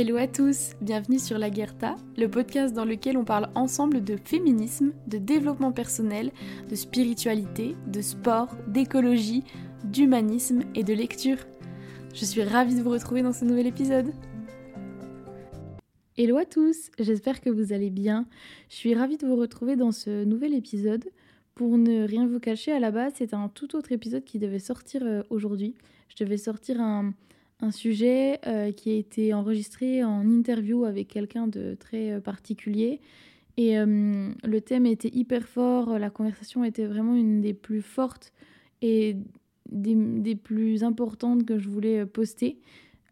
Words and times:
Hello 0.00 0.16
à 0.16 0.28
tous, 0.28 0.74
bienvenue 0.80 1.18
sur 1.18 1.38
La 1.38 1.50
Guerta, 1.50 1.96
le 2.16 2.28
podcast 2.28 2.72
dans 2.72 2.84
lequel 2.84 3.16
on 3.16 3.24
parle 3.24 3.50
ensemble 3.56 4.04
de 4.04 4.16
féminisme, 4.16 4.92
de 5.08 5.18
développement 5.18 5.72
personnel, 5.72 6.30
de 6.70 6.76
spiritualité, 6.76 7.74
de 7.88 8.00
sport, 8.00 8.56
d'écologie, 8.68 9.42
d'humanisme 9.82 10.60
et 10.76 10.84
de 10.84 10.94
lecture. 10.94 11.38
Je 12.14 12.24
suis 12.24 12.44
ravie 12.44 12.76
de 12.76 12.80
vous 12.80 12.90
retrouver 12.90 13.22
dans 13.22 13.32
ce 13.32 13.44
nouvel 13.44 13.66
épisode. 13.66 14.12
Hello 16.16 16.36
à 16.36 16.44
tous, 16.44 16.92
j'espère 17.00 17.40
que 17.40 17.50
vous 17.50 17.72
allez 17.72 17.90
bien. 17.90 18.28
Je 18.68 18.76
suis 18.76 18.94
ravie 18.94 19.16
de 19.16 19.26
vous 19.26 19.34
retrouver 19.34 19.74
dans 19.74 19.90
ce 19.90 20.22
nouvel 20.22 20.54
épisode. 20.54 21.06
Pour 21.56 21.76
ne 21.76 22.06
rien 22.06 22.28
vous 22.28 22.38
cacher, 22.38 22.70
à 22.70 22.78
la 22.78 22.92
base, 22.92 23.14
c'est 23.16 23.34
un 23.34 23.48
tout 23.48 23.74
autre 23.74 23.90
épisode 23.90 24.22
qui 24.22 24.38
devait 24.38 24.60
sortir 24.60 25.02
euh, 25.02 25.24
aujourd'hui. 25.28 25.74
Je 26.08 26.24
devais 26.24 26.36
sortir 26.36 26.80
un, 26.80 27.14
un 27.60 27.70
sujet 27.70 28.38
euh, 28.46 28.72
qui 28.72 28.90
a 28.90 28.94
été 28.94 29.34
enregistré 29.34 30.04
en 30.04 30.28
interview 30.28 30.84
avec 30.84 31.08
quelqu'un 31.08 31.48
de 31.48 31.74
très 31.74 32.12
euh, 32.12 32.20
particulier. 32.20 33.00
Et 33.56 33.78
euh, 33.78 34.30
le 34.44 34.60
thème 34.60 34.86
était 34.86 35.10
hyper 35.12 35.48
fort, 35.48 35.98
la 35.98 36.10
conversation 36.10 36.62
était 36.62 36.86
vraiment 36.86 37.16
une 37.16 37.40
des 37.40 37.54
plus 37.54 37.82
fortes 37.82 38.32
et 38.82 39.16
des, 39.70 39.96
des 39.96 40.36
plus 40.36 40.84
importantes 40.84 41.44
que 41.44 41.58
je 41.58 41.68
voulais 41.68 42.06
poster. 42.06 42.60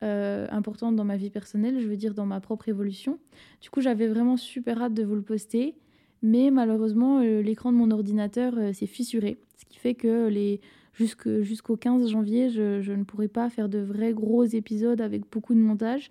importante 0.02 0.94
dans 0.94 1.04
ma 1.04 1.16
vie 1.16 1.30
personnelle, 1.30 1.80
je 1.80 1.88
veux 1.88 1.96
dire 1.96 2.14
dans 2.14 2.26
ma 2.26 2.40
propre 2.40 2.68
évolution. 2.68 3.18
Du 3.60 3.70
coup, 3.70 3.80
j'avais 3.80 4.06
vraiment 4.06 4.36
super 4.36 4.80
hâte 4.80 4.94
de 4.94 5.02
vous 5.02 5.16
le 5.16 5.22
poster, 5.22 5.74
mais 6.22 6.52
malheureusement, 6.52 7.18
l'écran 7.20 7.72
de 7.72 7.76
mon 7.76 7.90
ordinateur 7.90 8.54
s'est 8.72 8.86
fissuré, 8.86 9.38
ce 9.56 9.64
qui 9.64 9.78
fait 9.78 9.94
que 9.94 10.28
les 10.28 10.60
jusqu'au 10.96 11.76
15 11.76 12.08
janvier, 12.08 12.48
je, 12.48 12.92
ne 12.92 13.04
pourrai 13.04 13.28
pas 13.28 13.50
faire 13.50 13.68
de 13.68 13.78
vrais 13.78 14.12
gros 14.12 14.44
épisodes 14.44 15.00
avec 15.00 15.30
beaucoup 15.30 15.54
de 15.54 15.60
montage 15.60 16.10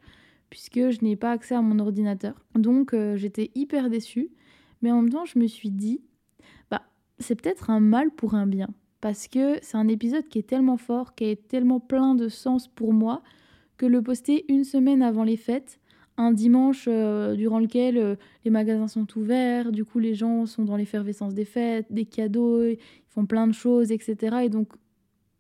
puisque 0.50 0.92
je 0.92 1.04
n'ai 1.04 1.16
pas 1.16 1.32
accès 1.32 1.56
à 1.56 1.62
mon 1.62 1.80
ordinateur. 1.80 2.36
Donc 2.54 2.94
euh, 2.94 3.18
j'étais 3.18 3.52
hyper 3.56 3.90
déçue, 3.90 4.30
mais 4.82 4.92
en 4.92 5.02
même 5.02 5.12
temps 5.12 5.26
je 5.26 5.40
me 5.40 5.48
suis 5.48 5.72
dit, 5.72 6.02
bah 6.70 6.84
c'est 7.20 7.36
peut-être 7.36 7.70
un 7.70 7.80
mal 7.80 8.12
pour 8.12 8.36
un 8.36 8.48
bien 8.48 8.70
parce 9.02 9.28
que 9.28 9.60
c'est 9.62 9.78
un 9.78 9.88
épisode 9.88 10.28
qui 10.28 10.40
est 10.40 10.48
tellement 10.48 10.78
fort, 10.78 11.16
qui 11.16 11.26
est 11.26 11.48
tellement 11.48 11.80
plein 11.80 12.16
de 12.16 12.28
sens 12.28 12.68
pour 12.68 12.94
moi 12.94 13.22
que 13.78 13.86
le 13.86 14.02
poster 14.02 14.46
une 14.48 14.64
semaine 14.64 15.02
avant 15.02 15.24
les 15.24 15.38
fêtes, 15.38 15.80
un 16.18 16.32
dimanche 16.32 16.86
euh, 16.88 17.36
durant 17.36 17.60
lequel 17.60 17.98
euh, 17.98 18.16
les 18.46 18.52
magasins 18.52 18.88
sont 18.88 19.06
ouverts, 19.18 19.72
du 19.72 19.84
coup 19.84 20.00
les 20.00 20.16
gens 20.16 20.46
sont 20.46 20.64
dans 20.64 20.78
l'effervescence 20.78 21.34
des 21.34 21.46
fêtes, 21.46 21.88
des 21.90 22.06
cadeaux, 22.06 22.64
font 23.16 23.26
plein 23.26 23.48
de 23.48 23.54
choses, 23.54 23.92
etc. 23.92 24.38
Et 24.44 24.50
donc 24.50 24.70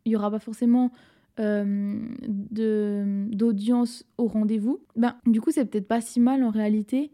il 0.05 0.09
n'y 0.09 0.15
aura 0.15 0.31
pas 0.31 0.39
forcément 0.39 0.91
euh, 1.39 1.99
d'audience 2.21 4.05
au 4.17 4.27
rendez-vous. 4.27 4.79
Ben, 4.95 5.15
du 5.25 5.41
coup, 5.41 5.51
c'est 5.51 5.65
peut-être 5.65 5.87
pas 5.87 6.01
si 6.01 6.19
mal 6.19 6.43
en 6.43 6.49
réalité 6.49 7.11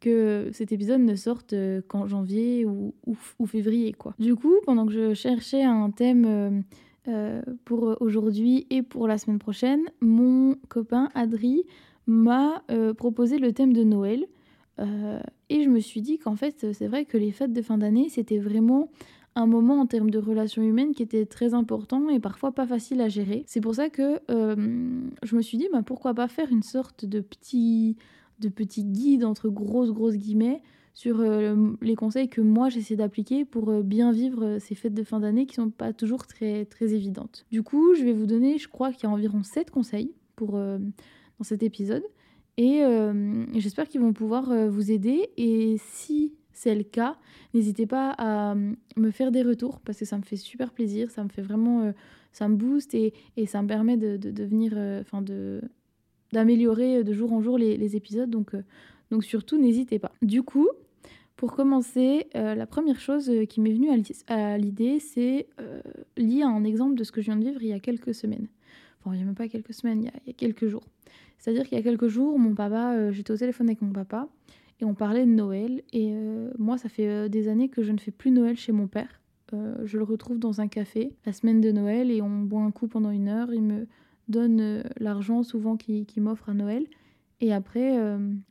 que 0.00 0.50
cet 0.52 0.70
épisode 0.72 1.00
ne 1.00 1.14
sorte 1.14 1.54
qu'en 1.88 2.06
janvier 2.06 2.66
ou, 2.66 2.94
ou, 3.06 3.46
février. 3.46 3.92
quoi. 3.92 4.14
Du 4.18 4.34
coup, 4.36 4.54
pendant 4.66 4.84
que 4.84 4.92
je 4.92 5.14
cherchais 5.14 5.62
un 5.62 5.90
thème 5.90 6.62
pour 7.64 7.96
aujourd'hui 8.00 8.66
et 8.68 8.82
pour 8.82 9.08
la 9.08 9.16
semaine 9.16 9.38
prochaine, 9.38 9.80
mon 10.02 10.56
copain 10.68 11.08
Adri 11.14 11.64
m'a 12.06 12.62
euh, 12.70 12.94
proposé 12.94 13.38
le 13.38 13.52
thème 13.52 13.72
de 13.72 13.84
Noël. 13.84 14.26
Euh, 14.80 15.20
et 15.48 15.62
je 15.62 15.68
me 15.68 15.80
suis 15.80 16.02
dit 16.02 16.18
qu'en 16.18 16.36
fait, 16.36 16.72
c'est 16.72 16.86
vrai 16.86 17.04
que 17.04 17.16
les 17.16 17.32
fêtes 17.32 17.52
de 17.52 17.62
fin 17.62 17.78
d'année, 17.78 18.08
c'était 18.08 18.38
vraiment 18.38 18.90
un 19.36 19.46
moment 19.46 19.80
en 19.80 19.86
termes 19.86 20.10
de 20.10 20.18
relations 20.18 20.62
humaines 20.62 20.94
qui 20.94 21.02
était 21.02 21.26
très 21.26 21.54
important 21.54 22.08
et 22.08 22.20
parfois 22.20 22.52
pas 22.52 22.66
facile 22.66 23.00
à 23.00 23.08
gérer. 23.08 23.44
C'est 23.46 23.60
pour 23.60 23.74
ça 23.74 23.90
que 23.90 24.20
euh, 24.30 25.00
je 25.22 25.36
me 25.36 25.42
suis 25.42 25.58
dit, 25.58 25.68
bah, 25.72 25.82
pourquoi 25.84 26.14
pas 26.14 26.28
faire 26.28 26.50
une 26.50 26.62
sorte 26.62 27.04
de 27.04 27.20
petit, 27.20 27.96
de 28.38 28.48
petit 28.48 28.84
guide, 28.84 29.24
entre 29.24 29.48
grosses, 29.48 29.90
grosses 29.90 30.16
guillemets, 30.16 30.62
sur 30.96 31.24
les 31.80 31.96
conseils 31.96 32.28
que 32.28 32.40
moi 32.40 32.68
j'essaie 32.68 32.94
d'appliquer 32.94 33.44
pour 33.44 33.82
bien 33.82 34.12
vivre 34.12 34.58
ces 34.60 34.76
fêtes 34.76 34.94
de 34.94 35.02
fin 35.02 35.18
d'année 35.18 35.44
qui 35.44 35.56
sont 35.56 35.68
pas 35.68 35.92
toujours 35.92 36.24
très, 36.28 36.66
très 36.66 36.94
évidentes. 36.94 37.46
Du 37.50 37.64
coup, 37.64 37.96
je 37.96 38.04
vais 38.04 38.12
vous 38.12 38.26
donner, 38.26 38.58
je 38.58 38.68
crois 38.68 38.92
qu'il 38.92 39.02
y 39.02 39.06
a 39.06 39.10
environ 39.10 39.42
7 39.42 39.72
conseils 39.72 40.12
pour 40.36 40.52
dans 40.52 41.44
cet 41.44 41.62
épisode. 41.62 42.04
Et 42.56 42.82
euh, 42.84 43.44
j'espère 43.54 43.88
qu'ils 43.88 44.00
vont 44.00 44.12
pouvoir 44.12 44.50
euh, 44.50 44.68
vous 44.68 44.92
aider. 44.92 45.30
Et 45.36 45.76
si 45.78 46.32
c'est 46.54 46.74
le 46.74 46.84
cas, 46.84 47.16
n'hésitez 47.52 47.86
pas 47.86 48.10
à 48.10 48.52
euh, 48.52 48.72
me 48.96 49.10
faire 49.10 49.30
des 49.30 49.42
retours 49.42 49.80
parce 49.80 49.98
que 49.98 50.04
ça 50.04 50.16
me 50.16 50.22
fait 50.22 50.36
super 50.36 50.72
plaisir. 50.72 51.10
Ça 51.10 51.22
me 51.24 51.28
fait 51.28 51.42
vraiment. 51.42 51.92
ça 52.32 52.48
me 52.48 52.56
booste 52.56 52.94
et, 52.94 53.12
et, 53.36 53.46
ça 53.46 53.62
me 53.62 53.68
permet 53.68 53.96
de, 53.96 54.16
de 54.16 54.30
devenir. 54.30 54.72
Enfin, 55.00 55.22
de 55.22 55.60
d'améliorer 56.32 57.04
de 57.04 57.12
jour 57.12 57.32
en 57.32 57.40
jour 57.40 57.58
les, 57.58 57.76
les 57.76 57.94
épisodes. 57.94 58.28
Donc, 58.28 58.56
donc 59.12 59.22
surtout, 59.22 59.56
n'hésitez 59.56 60.00
pas. 60.00 60.10
Du 60.20 60.42
coup, 60.42 60.68
pour 61.36 61.52
commencer, 61.54 62.26
la 62.34 62.66
première 62.66 62.98
chose 62.98 63.30
qui 63.48 63.60
m'est 63.60 63.72
venue 63.72 63.90
à 64.26 64.58
l'idée, 64.58 64.98
c'est 64.98 65.46
lié 66.16 66.42
à 66.42 66.48
un 66.48 66.64
exemple 66.64 66.96
de 66.96 67.04
ce 67.04 67.12
que 67.12 67.20
je 67.20 67.26
viens 67.26 67.36
de 67.36 67.44
vivre 67.44 67.62
il 67.62 67.68
y 67.68 67.72
a 67.72 67.78
quelques 67.78 68.14
semaines. 68.14 68.48
Enfin, 69.04 69.14
il 69.14 69.18
n'y 69.18 69.22
a 69.22 69.26
même 69.26 69.34
pas 69.34 69.48
quelques 69.48 69.74
semaines, 69.74 70.02
il 70.02 70.06
y 70.26 70.30
a, 70.30 70.32
quelques 70.32 70.66
jours. 70.66 70.84
C'est-à-dire 71.38 71.64
qu'il 71.64 71.76
y 71.76 71.80
a 71.80 71.84
quelques 71.84 72.08
jours, 72.08 72.38
mon 72.38 72.54
papa, 72.54 72.94
euh, 72.94 73.12
j'étais 73.12 73.32
au 73.32 73.36
téléphone 73.36 73.68
avec 73.68 73.82
mon 73.82 73.92
papa 73.92 74.28
on 74.84 74.94
parlait 74.94 75.26
de 75.26 75.30
Noël. 75.30 75.82
Et 75.92 76.12
euh, 76.12 76.50
moi, 76.58 76.78
ça 76.78 76.88
fait 76.88 77.08
euh, 77.08 77.28
des 77.28 77.48
années 77.48 77.68
que 77.68 77.82
je 77.82 77.92
ne 77.92 77.98
fais 77.98 78.10
plus 78.10 78.30
Noël 78.30 78.56
chez 78.56 78.72
mon 78.72 78.86
père. 78.86 79.20
je 79.84 79.98
le 79.98 80.04
retrouve 80.04 80.38
dans 80.38 80.60
un 80.60 80.68
café 80.68 81.12
la 81.26 81.32
semaine 81.32 81.60
de 81.60 81.70
Noël 81.70 82.10
et 82.10 82.20
on 82.22 82.40
boit 82.40 82.62
un 82.62 82.70
coup 82.70 82.88
pendant 82.88 83.10
une 83.10 83.28
heure. 83.28 83.52
Il 83.52 83.62
me 83.62 83.86
donne 84.28 84.82
l'argent 84.98 85.42
souvent 85.42 85.76
qu'il 85.76 86.22
m'offre 86.22 86.48
à 86.48 86.54
Noël. 86.54 86.86
Et 87.40 87.52
après, 87.52 87.98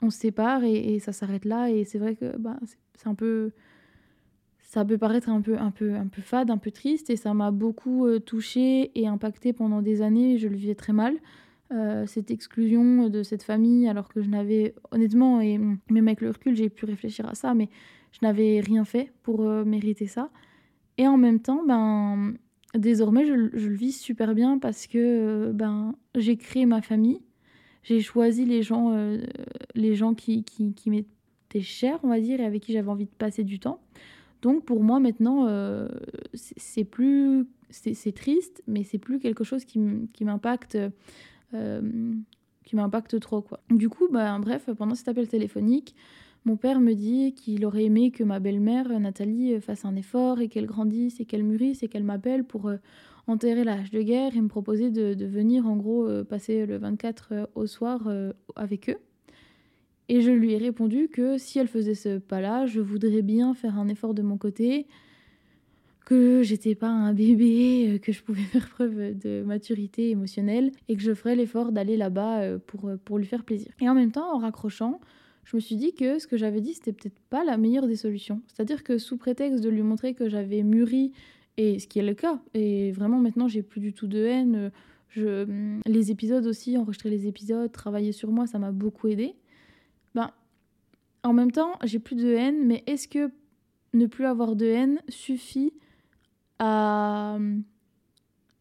on 0.01 0.09
se 0.09 0.19
sépare 0.19 0.63
et, 0.63 0.99
ça 0.99 1.11
s'arrête 1.11 1.45
là. 1.45 1.69
Et 1.69 1.83
c'est 1.83 1.97
vrai 1.97 2.15
que 2.15 2.37
bah, 2.37 2.57
c'est 2.95 3.07
un 3.07 3.15
peu 3.15 3.51
ça 4.61 4.85
peut 4.85 4.97
paraître 4.97 5.29
un 5.29 5.41
peu, 5.41 5.57
un 5.57 5.71
peu, 5.71 5.93
un 5.93 6.07
peu 6.07 6.21
fade, 6.21 6.49
un 6.49 6.57
peu 6.57 6.71
triste, 6.71 7.11
et 7.11 7.15
ça 7.15 7.33
m'a 7.35 7.51
beaucoup 7.51 8.07
touchée 8.19 8.91
et 8.99 9.07
impacté 9.07 9.51
pendant 9.51 9.81
des 9.81 10.01
années. 10.01 10.37
Je 10.37 10.47
le 10.47 10.55
vivais 10.55 10.75
très 10.75 10.93
mal. 10.93 11.15
Euh, 11.73 12.05
cette 12.05 12.29
exclusion 12.29 13.09
de 13.09 13.23
cette 13.23 13.41
famille, 13.41 13.87
alors 13.87 14.07
que 14.07 14.21
je 14.21 14.29
n'avais, 14.29 14.75
honnêtement, 14.91 15.41
et 15.41 15.57
même 15.57 16.07
avec 16.07 16.21
le 16.21 16.29
recul, 16.29 16.55
j'ai 16.55 16.69
pu 16.69 16.85
réfléchir 16.85 17.27
à 17.27 17.33
ça, 17.33 17.55
mais 17.55 17.69
je 18.11 18.19
n'avais 18.21 18.59
rien 18.59 18.85
fait 18.85 19.11
pour 19.23 19.41
euh, 19.41 19.65
mériter 19.65 20.05
ça. 20.05 20.29
Et 20.99 21.07
en 21.07 21.17
même 21.17 21.39
temps, 21.39 21.63
ben, 21.65 22.35
désormais, 22.75 23.25
je, 23.25 23.33
le 23.33 23.73
vis 23.73 23.93
super 23.93 24.35
bien 24.35 24.59
parce 24.59 24.85
que 24.85 24.99
euh, 24.99 25.51
ben, 25.51 25.95
j'ai 26.15 26.37
créé 26.37 26.67
ma 26.67 26.81
famille, 26.83 27.21
j'ai 27.81 28.01
choisi 28.01 28.45
les 28.45 28.61
gens, 28.61 28.95
les 29.73 29.95
gens 29.95 30.13
qui, 30.13 30.43
qui, 30.43 30.89
m'étaient 30.89 31.61
chers, 31.61 31.99
on 32.03 32.09
va 32.09 32.19
dire, 32.19 32.39
et 32.39 32.45
avec 32.45 32.61
qui 32.61 32.71
j'avais 32.71 32.89
envie 32.89 33.05
de 33.05 33.11
passer 33.17 33.43
du 33.43 33.59
temps. 33.59 33.81
Donc 34.41 34.63
pour 34.63 34.81
moi 34.83 35.01
maintenant, 35.01 35.49
c'est 36.33 36.85
plus, 36.85 37.45
c'est 37.71 38.15
triste, 38.15 38.63
mais 38.67 38.83
c'est 38.83 38.99
plus 38.99 39.19
quelque 39.19 39.43
chose 39.43 39.65
qui 39.65 40.23
m'impacte 40.23 40.77
qui 42.63 42.75
m'impacte 42.75 43.19
trop 43.19 43.41
quoi. 43.41 43.59
Du 43.69 43.89
coup, 43.89 44.07
bah, 44.11 44.37
bref, 44.39 44.69
pendant 44.77 44.95
cet 44.95 45.07
appel 45.07 45.27
téléphonique, 45.27 45.95
mon 46.45 46.57
père 46.57 46.79
me 46.79 46.93
dit 46.93 47.33
qu'il 47.33 47.65
aurait 47.65 47.85
aimé 47.85 48.11
que 48.11 48.23
ma 48.23 48.39
belle-mère, 48.39 48.99
Nathalie, 48.99 49.59
fasse 49.61 49.85
un 49.85 49.95
effort 49.95 50.41
et 50.41 50.49
qu'elle 50.49 50.65
grandisse 50.65 51.19
et 51.19 51.25
qu'elle 51.25 51.43
mûrisse 51.43 51.83
et 51.83 51.87
qu'elle 51.87 52.03
m'appelle 52.03 52.43
pour 52.43 52.67
euh, 52.67 52.77
enterrer 53.27 53.63
la 53.63 53.73
hache 53.73 53.91
de 53.91 54.01
guerre 54.01 54.35
et 54.35 54.41
me 54.41 54.49
proposer 54.49 54.91
de, 54.91 55.25
venir 55.25 55.67
en 55.67 55.77
gros 55.77 56.05
euh, 56.07 56.23
passer 56.23 56.65
le 56.65 56.77
24 56.77 57.49
au 57.55 57.65
soir 57.65 58.09
avec 58.55 58.89
eux. 58.89 58.97
Et 60.09 60.21
je 60.21 60.31
lui 60.31 60.53
ai 60.53 60.57
répondu 60.57 61.07
que 61.07 61.37
si 61.37 61.59
elle 61.59 61.67
faisait 61.67 61.95
ce 61.95 62.17
pas-là, 62.17 62.65
je 62.65 62.81
voudrais 62.81 63.21
bien 63.21 63.53
faire 63.53 63.79
un 63.79 63.87
effort 63.87 64.13
de 64.13 64.21
mon 64.21 64.37
côté, 64.37 64.87
que 66.05 66.43
j'étais 66.43 66.75
pas 66.75 66.89
un 66.89 67.13
bébé, 67.13 67.93
euh, 67.93 67.97
que 67.97 68.11
je 68.11 68.21
pouvais 68.21 68.41
faire 68.51 68.69
preuve 68.69 69.17
de 69.17 69.43
maturité 69.43 70.09
émotionnelle 70.09 70.71
et 70.87 70.95
que 70.95 71.01
je 71.01 71.13
ferais 71.13 71.35
l'effort 71.35 71.71
d'aller 71.71 71.97
là-bas 71.97 72.41
euh, 72.41 72.59
pour, 72.65 72.89
euh, 72.89 72.97
pour 73.03 73.17
lui 73.17 73.25
faire 73.25 73.43
plaisir. 73.43 73.71
Et 73.79 73.89
en 73.89 73.95
même 73.95 74.11
temps, 74.11 74.33
en 74.33 74.39
raccrochant, 74.39 74.99
je 75.43 75.55
me 75.55 75.61
suis 75.61 75.75
dit 75.75 75.93
que 75.93 76.19
ce 76.19 76.27
que 76.27 76.37
j'avais 76.37 76.61
dit, 76.61 76.73
c'était 76.73 76.93
peut-être 76.93 77.19
pas 77.29 77.43
la 77.43 77.57
meilleure 77.57 77.87
des 77.87 77.95
solutions. 77.95 78.41
C'est-à-dire 78.47 78.83
que 78.83 78.97
sous 78.97 79.17
prétexte 79.17 79.61
de 79.61 79.69
lui 79.69 79.81
montrer 79.81 80.13
que 80.13 80.29
j'avais 80.29 80.63
mûri, 80.63 81.11
et 81.57 81.79
ce 81.79 81.87
qui 81.87 81.99
est 81.99 82.03
le 82.03 82.13
cas, 82.13 82.41
et 82.53 82.91
vraiment 82.93 83.19
maintenant 83.19 83.47
j'ai 83.47 83.61
plus 83.61 83.79
du 83.79 83.93
tout 83.93 84.07
de 84.07 84.19
haine, 84.19 84.71
je, 85.09 85.43
hum, 85.43 85.81
les 85.85 86.11
épisodes 86.11 86.45
aussi, 86.47 86.77
enregistrer 86.77 87.09
les 87.09 87.27
épisodes, 87.27 87.71
travailler 87.71 88.11
sur 88.11 88.31
moi, 88.31 88.47
ça 88.47 88.57
m'a 88.57 88.71
beaucoup 88.71 89.07
aidé. 89.07 89.35
Ben, 90.15 90.31
en 91.23 91.33
même 91.33 91.51
temps, 91.51 91.73
j'ai 91.83 91.99
plus 91.99 92.15
de 92.15 92.33
haine, 92.33 92.65
mais 92.65 92.83
est-ce 92.87 93.07
que 93.07 93.29
ne 93.93 94.07
plus 94.07 94.25
avoir 94.25 94.55
de 94.55 94.65
haine 94.65 94.99
suffit 95.09 95.73
à 96.65 97.37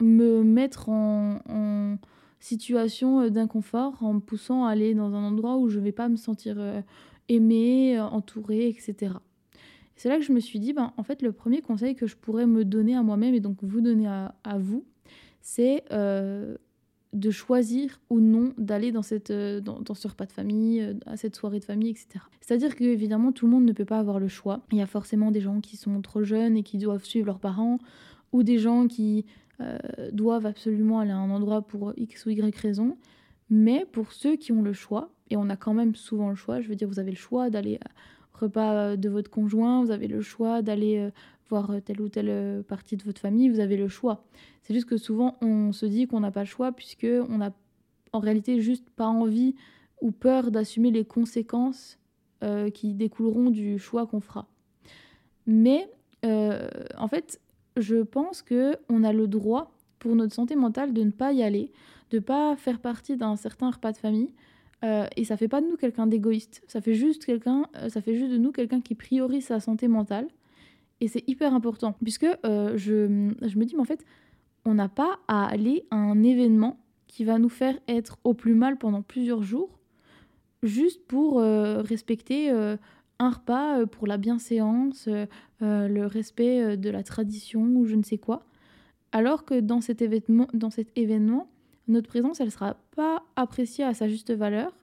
me 0.01 0.43
mettre 0.43 0.89
en, 0.89 1.97
situation 2.39 3.29
d'inconfort 3.29 4.03
en 4.03 4.15
me 4.15 4.19
poussant 4.19 4.65
à 4.65 4.71
aller 4.71 4.93
dans 4.93 5.13
un 5.15 5.23
endroit 5.23 5.55
où 5.55 5.69
je 5.69 5.79
ne 5.79 5.83
vais 5.85 5.93
pas 5.93 6.09
me 6.09 6.17
sentir 6.17 6.55
euh, 6.57 6.81
aimée, 7.29 7.97
entourée, 7.97 8.67
etc. 8.67 9.13
C'est 9.95 10.09
là 10.09 10.17
que 10.17 10.23
je 10.25 10.33
me 10.33 10.41
suis 10.41 10.59
dit, 10.59 10.73
ben, 10.73 10.91
en 10.97 11.03
fait, 11.03 11.21
le 11.21 11.31
premier 11.31 11.61
conseil 11.61 11.95
que 11.95 12.05
je 12.05 12.17
pourrais 12.17 12.45
me 12.45 12.65
donner 12.65 12.97
à 12.97 13.01
moi-même 13.01 13.33
et 13.33 13.39
donc 13.39 13.59
vous 13.61 13.79
donner 13.79 14.07
à, 14.07 14.57
vous, 14.57 14.83
c'est 15.39 15.85
euh, 15.91 16.57
de 17.13 17.29
choisir 17.31 17.99
ou 18.09 18.19
non 18.19 18.53
d'aller 18.57 18.91
dans, 18.91 19.03
cette, 19.03 19.29
euh, 19.29 19.61
dans, 19.61 19.93
ce 19.93 20.07
repas 20.07 20.25
de 20.25 20.31
famille, 20.31 20.81
euh, 20.81 20.93
à 21.05 21.15
cette 21.15 21.35
soirée 21.35 21.59
de 21.59 21.65
famille, 21.65 21.89
etc. 21.89 22.25
C'est-à-dire 22.41 22.75
que 22.75 22.83
évidemment 22.83 23.31
tout 23.31 23.45
le 23.45 23.51
monde 23.51 23.65
ne 23.65 23.71
peut 23.71 23.85
pas 23.85 23.99
avoir 23.99 24.19
le 24.19 24.27
choix. 24.27 24.61
Il 24.71 24.79
y 24.79 24.81
a 24.81 24.87
forcément 24.87 25.31
des 25.31 25.41
gens 25.41 25.61
qui 25.61 25.77
sont 25.77 26.01
trop 26.01 26.23
jeunes 26.23 26.57
et 26.57 26.63
qui 26.63 26.77
doivent 26.77 27.05
suivre 27.05 27.27
leurs 27.27 27.39
parents, 27.39 27.77
ou 28.31 28.41
des 28.41 28.57
gens 28.57 28.87
qui 28.87 29.25
euh, 29.61 29.77
doivent 30.11 30.47
absolument 30.47 30.99
aller 30.99 31.11
à 31.11 31.17
un 31.17 31.29
endroit 31.29 31.61
pour 31.61 31.93
X 31.97 32.25
ou 32.25 32.31
Y 32.31 32.57
raison. 32.57 32.97
Mais 33.49 33.85
pour 33.91 34.11
ceux 34.11 34.35
qui 34.35 34.51
ont 34.51 34.63
le 34.63 34.73
choix, 34.73 35.11
et 35.29 35.37
on 35.37 35.49
a 35.49 35.55
quand 35.55 35.75
même 35.75 35.95
souvent 35.95 36.29
le 36.29 36.35
choix, 36.35 36.61
je 36.61 36.67
veux 36.67 36.75
dire, 36.75 36.87
vous 36.87 36.99
avez 36.99 37.11
le 37.11 37.17
choix 37.17 37.51
d'aller 37.51 37.79
au 38.33 38.39
repas 38.39 38.97
de 38.97 39.09
votre 39.09 39.29
conjoint, 39.29 39.83
vous 39.83 39.91
avez 39.91 40.07
le 40.07 40.21
choix 40.21 40.63
d'aller 40.63 41.09
voir 41.49 41.71
telle 41.85 42.01
ou 42.01 42.09
telle 42.09 42.63
partie 42.63 42.97
de 42.97 43.03
votre 43.03 43.21
famille, 43.21 43.49
vous 43.49 43.59
avez 43.59 43.77
le 43.77 43.87
choix. 43.87 44.25
C'est 44.63 44.73
juste 44.73 44.87
que 44.87 44.97
souvent 44.97 45.37
on 45.41 45.71
se 45.71 45.85
dit 45.85 46.07
qu'on 46.07 46.21
n'a 46.21 46.31
pas 46.31 46.41
le 46.41 46.47
choix 46.47 46.71
puisque 46.71 47.07
on 47.29 47.37
n'a 47.37 47.53
en 48.13 48.19
réalité 48.19 48.61
juste 48.61 48.89
pas 48.91 49.07
envie 49.07 49.55
ou 50.01 50.11
peur 50.11 50.51
d'assumer 50.51 50.91
les 50.91 51.05
conséquences 51.05 51.97
euh, 52.43 52.69
qui 52.69 52.93
découleront 52.93 53.49
du 53.49 53.79
choix 53.79 54.05
qu'on 54.05 54.19
fera. 54.19 54.47
Mais 55.47 55.89
euh, 56.25 56.67
en 56.97 57.07
fait, 57.07 57.39
je 57.77 58.03
pense 58.03 58.41
que 58.41 58.77
on 58.89 59.03
a 59.03 59.13
le 59.13 59.27
droit 59.27 59.71
pour 59.99 60.15
notre 60.15 60.33
santé 60.33 60.55
mentale 60.55 60.93
de 60.93 61.03
ne 61.03 61.11
pas 61.11 61.33
y 61.33 61.41
aller, 61.41 61.71
de 62.11 62.19
pas 62.19 62.55
faire 62.55 62.79
partie 62.79 63.17
d'un 63.17 63.35
certain 63.35 63.71
repas 63.71 63.91
de 63.91 63.97
famille. 63.97 64.33
Euh, 64.83 65.07
et 65.15 65.23
ça 65.23 65.37
fait 65.37 65.47
pas 65.47 65.61
de 65.61 65.67
nous 65.67 65.77
quelqu'un 65.77 66.05
d'égoïste. 66.05 66.61
Ça 66.67 66.81
fait 66.81 66.93
juste 66.93 67.25
quelqu'un, 67.25 67.65
ça 67.87 68.01
fait 68.01 68.15
juste 68.15 68.31
de 68.31 68.37
nous 68.37 68.51
quelqu'un 68.51 68.81
qui 68.81 68.95
priorise 68.95 69.45
sa 69.45 69.61
santé 69.61 69.87
mentale. 69.87 70.27
Et 71.01 71.07
c'est 71.07 71.23
hyper 71.27 71.53
important 71.53 71.97
puisque 72.01 72.27
je, 72.43 72.75
je 72.75 73.57
me 73.57 73.65
dis 73.65 73.75
mais 73.75 73.81
en 73.81 73.85
fait 73.85 74.05
on 74.65 74.73
n'a 74.75 74.89
pas 74.89 75.19
à 75.27 75.45
aller 75.45 75.85
à 75.91 75.97
un 75.97 76.23
événement 76.23 76.79
qui 77.07 77.25
va 77.25 77.37
nous 77.37 77.49
faire 77.49 77.77
être 77.87 78.17
au 78.23 78.33
plus 78.33 78.55
mal 78.55 78.77
pendant 78.77 79.01
plusieurs 79.01 79.43
jours, 79.43 79.79
juste 80.63 81.05
pour 81.07 81.39
euh, 81.39 81.81
respecter 81.81 82.49
euh, 82.49 82.77
un 83.19 83.29
repas, 83.29 83.79
euh, 83.79 83.85
pour 83.85 84.07
la 84.07 84.17
bienséance, 84.17 85.07
le 85.61 86.05
respect 86.05 86.75
de 86.75 86.89
la 86.89 87.03
tradition 87.03 87.61
ou 87.61 87.85
je 87.85 87.95
ne 87.95 88.03
sais 88.03 88.17
quoi. 88.17 88.45
Alors 89.11 89.45
que 89.45 89.59
dans 89.59 89.79
cet 89.79 90.01
événement, 90.01 90.47
dans 90.53 90.71
cet 90.71 90.89
événement 90.97 91.49
notre 91.87 92.07
présence, 92.07 92.39
elle 92.39 92.47
ne 92.47 92.51
sera 92.51 92.77
pas 92.95 93.23
appréciée 93.35 93.83
à 93.83 93.93
sa 93.93 94.07
juste 94.07 94.31
valeur. 94.31 94.75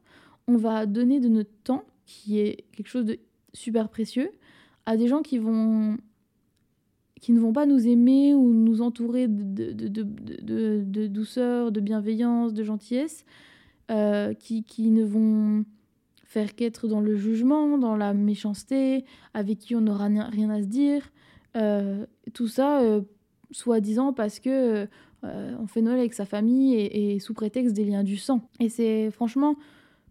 On 0.46 0.56
va 0.56 0.86
donner 0.86 1.18
de 1.18 1.28
notre 1.28 1.52
temps, 1.64 1.84
qui 2.06 2.38
est 2.38 2.64
quelque 2.72 2.88
chose 2.88 3.06
de 3.06 3.18
super 3.52 3.88
précieux, 3.88 4.30
à 4.90 4.96
des 4.96 5.06
gens 5.06 5.22
qui 5.22 5.38
vont 5.38 5.96
qui 7.20 7.32
ne 7.32 7.38
vont 7.38 7.52
pas 7.52 7.66
nous 7.66 7.86
aimer 7.86 8.34
ou 8.34 8.50
nous 8.50 8.80
entourer 8.80 9.28
de, 9.28 9.72
de, 9.72 9.86
de, 10.82 11.06
douceur, 11.06 11.70
de 11.70 11.78
bienveillance, 11.78 12.54
de 12.54 12.64
gentillesse, 12.64 13.26
euh, 13.90 14.32
qui, 14.32 14.64
qui, 14.64 14.90
ne 14.90 15.04
vont 15.04 15.66
faire 16.24 16.54
qu'être 16.54 16.88
dans 16.88 17.00
le 17.02 17.14
jugement, 17.16 17.76
dans 17.76 17.94
la 17.94 18.14
méchanceté, 18.14 19.04
avec 19.34 19.58
qui 19.58 19.76
on 19.76 19.82
n'aura 19.82 20.06
rien 20.06 20.48
à 20.48 20.62
se 20.62 20.66
dire. 20.66 21.10
Euh, 21.58 22.06
tout 22.32 22.48
ça, 22.48 22.80
euh, 22.80 23.02
soi-disant, 23.50 24.14
parce 24.14 24.40
que 24.40 24.88
on 25.22 25.66
fait 25.66 25.82
Noël 25.82 25.98
avec 25.98 26.14
sa 26.14 26.24
famille 26.24 26.74
et, 26.74 27.14
et, 27.14 27.20
sous 27.20 27.34
prétexte 27.34 27.76
des 27.76 27.84
liens 27.84 28.02
du 28.02 28.16
sang. 28.16 28.48
Et 28.58 28.70
c'est 28.70 29.10
franchement, 29.10 29.56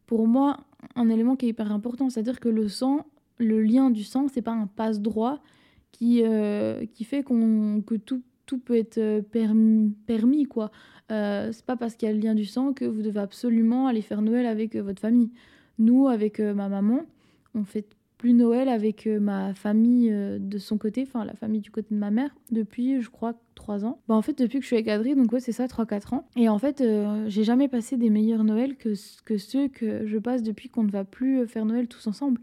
pour 0.06 0.28
moi, 0.28 0.60
un 0.96 1.10
élément 1.10 1.36
qui 1.36 1.48
est 1.48 1.50
hyper 1.50 1.72
important. 1.72 2.12
C'est-à-dire 2.12 2.40
que 2.40 2.50
le 2.50 2.68
sang, 2.68 3.08
le 3.40 3.62
lien 3.62 3.90
du 3.90 4.04
sang, 4.04 4.28
c'est 4.28 4.42
pas 4.42 4.52
un 4.52 4.68
passe-droit 4.68 5.40
qui, 5.92 6.22
euh, 6.24 6.86
qui 6.94 7.04
fait 7.04 7.24
que 7.24 7.96
tout, 7.96 8.22
tout 8.46 8.60
peut 8.60 8.78
être 8.78 8.98
euh, 8.98 9.22
permis, 9.22 9.94
permis 10.06 10.46
quoi. 10.46 10.72
Euh, 11.12 11.50
c'est 11.52 11.66
pas 11.66 11.76
parce 11.76 11.96
qu'il 11.96 12.08
y 12.08 12.12
a 12.12 12.14
le 12.14 12.22
lien 12.22 12.36
du 12.36 12.46
sang 12.46 12.74
que 12.74 12.86
vous 12.86 13.02
devez 13.02 13.20
absolument 13.20 13.88
aller 13.88 14.02
faire 14.02 14.22
Noël 14.22 14.46
avec 14.46 14.76
votre 14.76 15.02
famille. 15.02 15.32
Nous, 15.80 16.08
avec 16.08 16.40
ma 16.40 16.68
maman, 16.68 17.02
on 17.56 17.64
fait 17.64 17.88
plus 18.18 18.34
Noël 18.34 18.68
avec 18.68 19.08
ma 19.08 19.54
famille 19.54 20.12
de 20.12 20.58
son 20.58 20.78
côté, 20.78 21.06
enfin 21.08 21.24
la 21.24 21.36
famille 21.36 21.62
du 21.62 21.72
côté 21.72 21.96
de 21.96 22.00
ma 22.00 22.12
mère, 22.12 22.36
depuis 22.52 23.02
je 23.02 23.10
crois 23.10 23.34
3 23.56 23.86
ans. 23.86 24.02
Bah, 24.10 24.16
en 24.16 24.22
fait, 24.22 24.38
depuis 24.38 24.58
que 24.60 24.64
je 24.64 24.68
suis 24.68 24.76
avec 24.76 24.90
Adri, 24.90 25.16
donc 25.16 25.32
ouais, 25.32 25.40
c'est 25.40 25.54
ça, 25.54 25.68
3-4 25.68 26.16
ans. 26.16 26.28
Et 26.36 26.50
en 26.50 26.60
fait, 26.60 26.84
j'ai 27.28 27.46
jamais 27.46 27.70
passé 27.70 27.96
des 27.96 28.10
meilleurs 28.10 28.44
Noëls 28.44 28.76
que, 28.76 28.94
que 29.24 29.38
ceux 29.38 29.70
que 29.70 30.06
je 30.06 30.18
passe 30.18 30.44
depuis 30.44 30.68
qu'on 30.68 30.84
ne 30.84 30.92
va 30.92 31.06
plus 31.06 31.48
faire 31.48 31.64
Noël 31.64 31.88
tous 31.88 32.06
ensemble. 32.08 32.42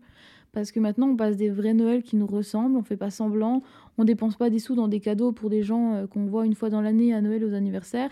Parce 0.56 0.73
que 0.73 0.81
maintenant, 0.81 1.08
on 1.08 1.17
passe 1.17 1.37
des 1.37 1.50
vrais 1.50 1.75
Noëls 1.75 2.03
qui 2.03 2.17
nous 2.17 2.26
ressemblent, 2.26 2.79
on 2.79 2.82
fait 2.82 2.97
pas 2.97 3.11
semblant, 3.11 3.62
on 3.99 4.05
dépense 4.05 4.37
pas 4.37 4.49
des 4.49 4.58
sous 4.58 4.75
dans 4.75 4.88
des 4.88 5.00
cadeaux 5.00 5.31
pour 5.31 5.50
des 5.50 5.62
gens 5.62 5.93
euh, 5.93 6.06
qu'on 6.06 6.25
voit 6.25 6.47
une 6.47 6.55
fois 6.55 6.70
dans 6.70 6.81
l'année 6.81 7.12
à 7.12 7.20
Noël 7.20 7.44
aux 7.44 7.53
anniversaires, 7.53 8.11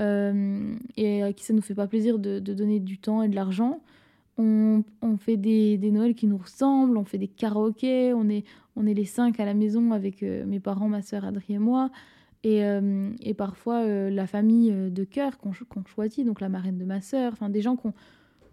euh, 0.00 0.74
et 0.96 1.22
à 1.22 1.34
qui 1.34 1.44
ça 1.44 1.52
nous 1.52 1.60
fait 1.60 1.74
pas 1.74 1.86
plaisir 1.86 2.18
de, 2.18 2.38
donner 2.38 2.80
du 2.80 2.96
temps 2.96 3.22
et 3.22 3.28
de 3.28 3.34
l'argent. 3.34 3.82
On, 4.38 4.84
fait 5.18 5.36
des, 5.36 5.76
des, 5.76 5.90
Noëls 5.90 6.14
qui 6.14 6.26
nous 6.26 6.38
ressemblent, 6.38 6.96
on 6.96 7.04
fait 7.04 7.18
des 7.18 7.28
karaokés, 7.28 8.14
on 8.14 8.26
est, 8.30 8.46
on 8.74 8.86
est 8.86 8.94
les 8.94 9.04
cinq 9.04 9.38
à 9.38 9.44
la 9.44 9.52
maison 9.52 9.90
avec 9.90 10.22
euh, 10.22 10.46
mes 10.46 10.60
parents, 10.60 10.88
ma 10.88 11.02
soeur, 11.02 11.26
Adrien 11.26 11.56
et 11.56 11.58
moi. 11.58 11.90
Et, 12.42 12.62
et 13.20 13.34
parfois 13.34 13.84
la 13.86 14.26
famille 14.28 14.70
de 14.70 15.04
cœur 15.04 15.36
qu'on 15.36 15.52
choisit, 15.84 16.24
donc 16.24 16.40
la 16.40 16.48
marraine 16.48 16.78
de 16.78 16.84
ma 16.84 17.00
soeur, 17.00 17.32
enfin 17.32 17.48
des 17.48 17.60
gens 17.60 17.76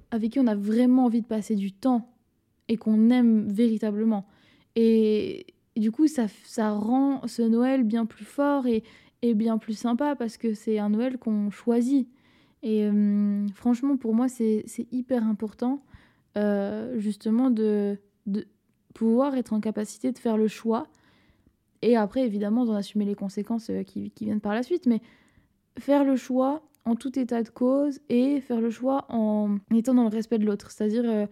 avec 0.10 0.32
qui 0.32 0.40
on 0.40 0.48
a 0.48 0.56
vraiment 0.56 1.06
envie 1.06 1.22
de 1.22 1.28
passer 1.28 1.54
du 1.56 1.72
temps 1.72 2.13
et 2.68 2.78
qu'on 2.78 3.10
aime 3.10 3.48
véritablement. 3.48 4.26
Et, 4.76 5.48
du 5.76 5.92
coup, 5.92 6.08
ça, 6.08 6.28
ça 6.44 6.72
rend 6.72 7.28
ce 7.28 7.42
Noël 7.42 7.84
bien 7.84 8.06
plus 8.06 8.26
fort 8.26 8.68
et, 8.68 8.84
et 9.24 9.34
bien 9.34 9.58
plus 9.58 9.78
sympa 9.78 10.16
parce 10.16 10.38
que 10.38 10.54
c'est 10.54 10.78
un 10.78 10.90
Noël 10.90 11.18
qu'on 11.18 11.50
choisit. 11.50 12.08
Et 12.62 12.86
euh, 12.86 13.48
franchement, 13.56 13.98
pour 13.98 14.14
moi, 14.14 14.28
c'est 14.30 14.64
hyper 14.92 15.24
important 15.24 15.84
euh, 16.38 16.98
justement 17.00 17.50
de, 17.50 17.98
de 18.26 18.48
pouvoir 18.94 19.36
être 19.36 19.54
en 19.54 19.60
capacité 19.60 20.12
de 20.12 20.18
faire 20.18 20.38
le 20.38 20.48
choix. 20.48 20.88
Et 21.82 21.98
après, 21.98 22.22
évidemment, 22.22 22.66
d'en 22.66 22.76
assumer 22.76 23.06
les 23.06 23.16
conséquences 23.16 23.70
euh, 23.70 23.84
qui, 23.84 24.12
qui, 24.12 24.26
viennent 24.26 24.40
par 24.40 24.54
la 24.54 24.64
suite. 24.64 24.86
Mais 24.86 25.02
faire 25.80 26.06
le 26.06 26.16
choix 26.16 26.62
en 26.86 26.96
tout 26.96 27.18
état 27.18 27.42
de 27.44 27.50
cause 27.50 28.00
et 28.10 28.40
faire 28.42 28.62
le 28.62 28.70
choix 28.70 29.06
en 29.10 29.58
étant 29.74 29.94
dans 29.94 30.04
le 30.04 30.10
respect 30.10 30.38
de 30.38 30.46
l'autre. 30.46 30.72
C'est-à-dire 30.72 31.28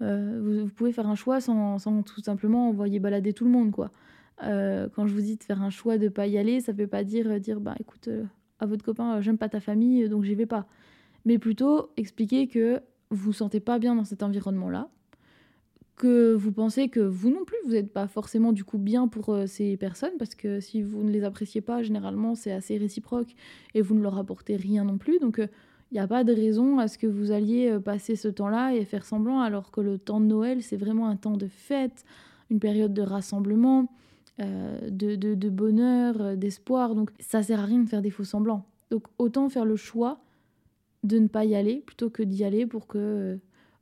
vous, 0.00 0.68
pouvez 0.74 0.92
faire 0.92 1.08
un 1.08 1.14
choix 1.14 1.40
sans, 1.40 2.02
tout 2.02 2.20
simplement 2.20 2.68
envoyer 2.68 2.98
balader 2.98 3.32
tout 3.32 3.44
le 3.44 3.50
monde, 3.50 3.70
quoi. 3.70 3.90
Euh, 4.42 4.88
quand 4.94 5.06
je 5.06 5.14
vous 5.14 5.22
dis 5.22 5.36
de 5.36 5.42
faire 5.42 5.62
un 5.62 5.70
choix 5.70 5.96
de 5.96 6.08
pas 6.08 6.26
y 6.26 6.36
aller, 6.36 6.60
ça 6.60 6.72
veut 6.72 6.86
pas 6.86 7.04
dire 7.04 7.26
euh, 7.30 7.38
dire 7.38 7.58
bah 7.58 7.74
écoute 7.80 8.10
à 8.58 8.66
votre 8.66 8.84
copain 8.84 9.20
j'aime 9.22 9.38
pas 9.38 9.48
ta 9.48 9.60
famille 9.60 10.10
donc 10.10 10.24
j'y 10.24 10.34
vais 10.34 10.44
pas, 10.46 10.66
mais 11.24 11.38
plutôt 11.38 11.90
expliquer 11.96 12.46
que 12.46 12.80
vous 13.10 13.26
vous 13.26 13.32
sentez 13.32 13.60
pas 13.60 13.78
bien 13.78 13.94
dans 13.94 14.04
cet 14.04 14.22
environnement-là, 14.22 14.90
que 15.96 16.34
vous 16.34 16.52
pensez 16.52 16.90
que 16.90 17.00
vous 17.00 17.30
non 17.30 17.46
plus 17.46 17.56
vous 17.64 17.72
n'êtes 17.72 17.94
pas 17.94 18.08
forcément 18.08 18.52
du 18.52 18.62
coup 18.62 18.76
bien 18.76 19.08
pour 19.08 19.34
ces 19.46 19.78
personnes 19.78 20.18
parce 20.18 20.34
que 20.34 20.60
si 20.60 20.82
vous 20.82 21.02
ne 21.02 21.10
les 21.10 21.24
appréciez 21.24 21.62
pas 21.62 21.82
généralement 21.82 22.34
c'est 22.34 22.52
assez 22.52 22.76
réciproque 22.76 23.34
et 23.72 23.80
vous 23.80 23.94
ne 23.94 24.02
leur 24.02 24.18
apportez 24.18 24.56
rien 24.56 24.84
non 24.84 24.98
plus 24.98 25.18
donc 25.18 25.40
il 25.90 25.94
n'y 25.94 26.00
a 26.00 26.08
pas 26.08 26.24
de 26.24 26.32
raison 26.32 26.78
à 26.78 26.88
ce 26.88 26.98
que 26.98 27.06
vous 27.06 27.30
alliez 27.30 27.70
euh, 27.70 27.80
passer 27.80 28.16
ce 28.16 28.28
temps-là 28.28 28.74
et 28.74 28.84
faire 28.84 29.04
semblant, 29.04 29.40
alors 29.40 29.70
que 29.70 29.80
le 29.80 29.98
temps 29.98 30.20
de 30.20 30.26
Noël, 30.26 30.62
c'est 30.62 30.76
vraiment 30.76 31.06
un 31.08 31.16
temps 31.16 31.36
de 31.36 31.46
fête, 31.46 32.04
une 32.50 32.58
période 32.58 32.92
de 32.92 33.02
rassemblement, 33.02 33.88
euh, 34.40 34.90
de, 34.90 35.14
de, 35.14 35.48
bonheur, 35.48 36.20
euh, 36.20 36.36
d'espoir. 36.36 36.94
Donc 36.94 37.10
ça 37.20 37.42
sert 37.42 37.60
à 37.60 37.64
rien 37.64 37.78
de 37.78 37.88
faire 37.88 38.02
des 38.02 38.10
faux 38.10 38.24
semblants. 38.24 38.66
Donc 38.90 39.04
autant 39.18 39.48
faire 39.48 39.64
le 39.64 39.76
choix 39.76 40.20
de 41.04 41.18
ne 41.18 41.28
pas 41.28 41.44
y 41.44 41.54
aller 41.54 41.82
plutôt 41.86 42.10
que 42.10 42.22
d'y 42.22 42.42
aller 42.42 42.66
pour 42.66 42.88
que 42.88 43.38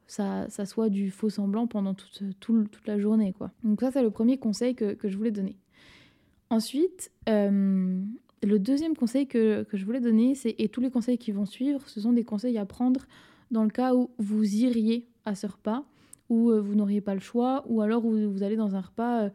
ça, 0.06 0.46
ça, 0.50 0.66
soit 0.66 0.90
du 0.90 1.10
faux 1.10 1.30
semblant 1.30 1.66
pendant 1.66 1.94
toute, 1.94 2.22
toute 2.38 2.86
la 2.86 2.98
journée. 2.98 3.32
Quoi. 3.32 3.50
Donc 3.62 3.80
ça, 3.80 3.90
c'est 3.90 4.02
le 4.02 4.10
premier 4.10 4.36
conseil 4.36 4.74
que, 4.74 4.92
que, 4.92 5.08
je 5.08 5.16
voulais 5.16 5.30
donner. 5.30 5.56
Ensuite, 6.50 7.10
le 8.44 8.58
deuxième 8.58 8.96
conseil 8.96 9.26
que, 9.26 9.66
je 9.72 9.84
voulais 9.84 10.00
donner, 10.00 10.34
c'est, 10.34 10.54
et 10.58 10.68
tous 10.68 10.80
les 10.80 10.90
conseils 10.90 11.18
qui 11.18 11.32
vont 11.32 11.46
suivre, 11.46 11.88
ce 11.88 12.00
sont 12.00 12.12
des 12.12 12.24
conseils 12.24 12.58
à 12.58 12.66
prendre 12.66 13.06
dans 13.50 13.64
le 13.64 13.70
cas 13.70 13.94
où 13.94 14.10
vous 14.18 14.44
iriez 14.56 15.08
à 15.24 15.34
ce 15.34 15.46
repas, 15.46 15.84
où 16.28 16.50
euh, 16.50 16.60
vous 16.60 16.74
n'auriez 16.74 17.00
pas 17.00 17.14
le 17.14 17.20
choix, 17.20 17.64
ou 17.68 17.80
alors 17.80 18.04
où 18.04 18.30
vous 18.30 18.42
allez 18.42 18.56
dans 18.56 18.74
un 18.74 18.80
repas 18.80 19.24
euh, 19.24 19.30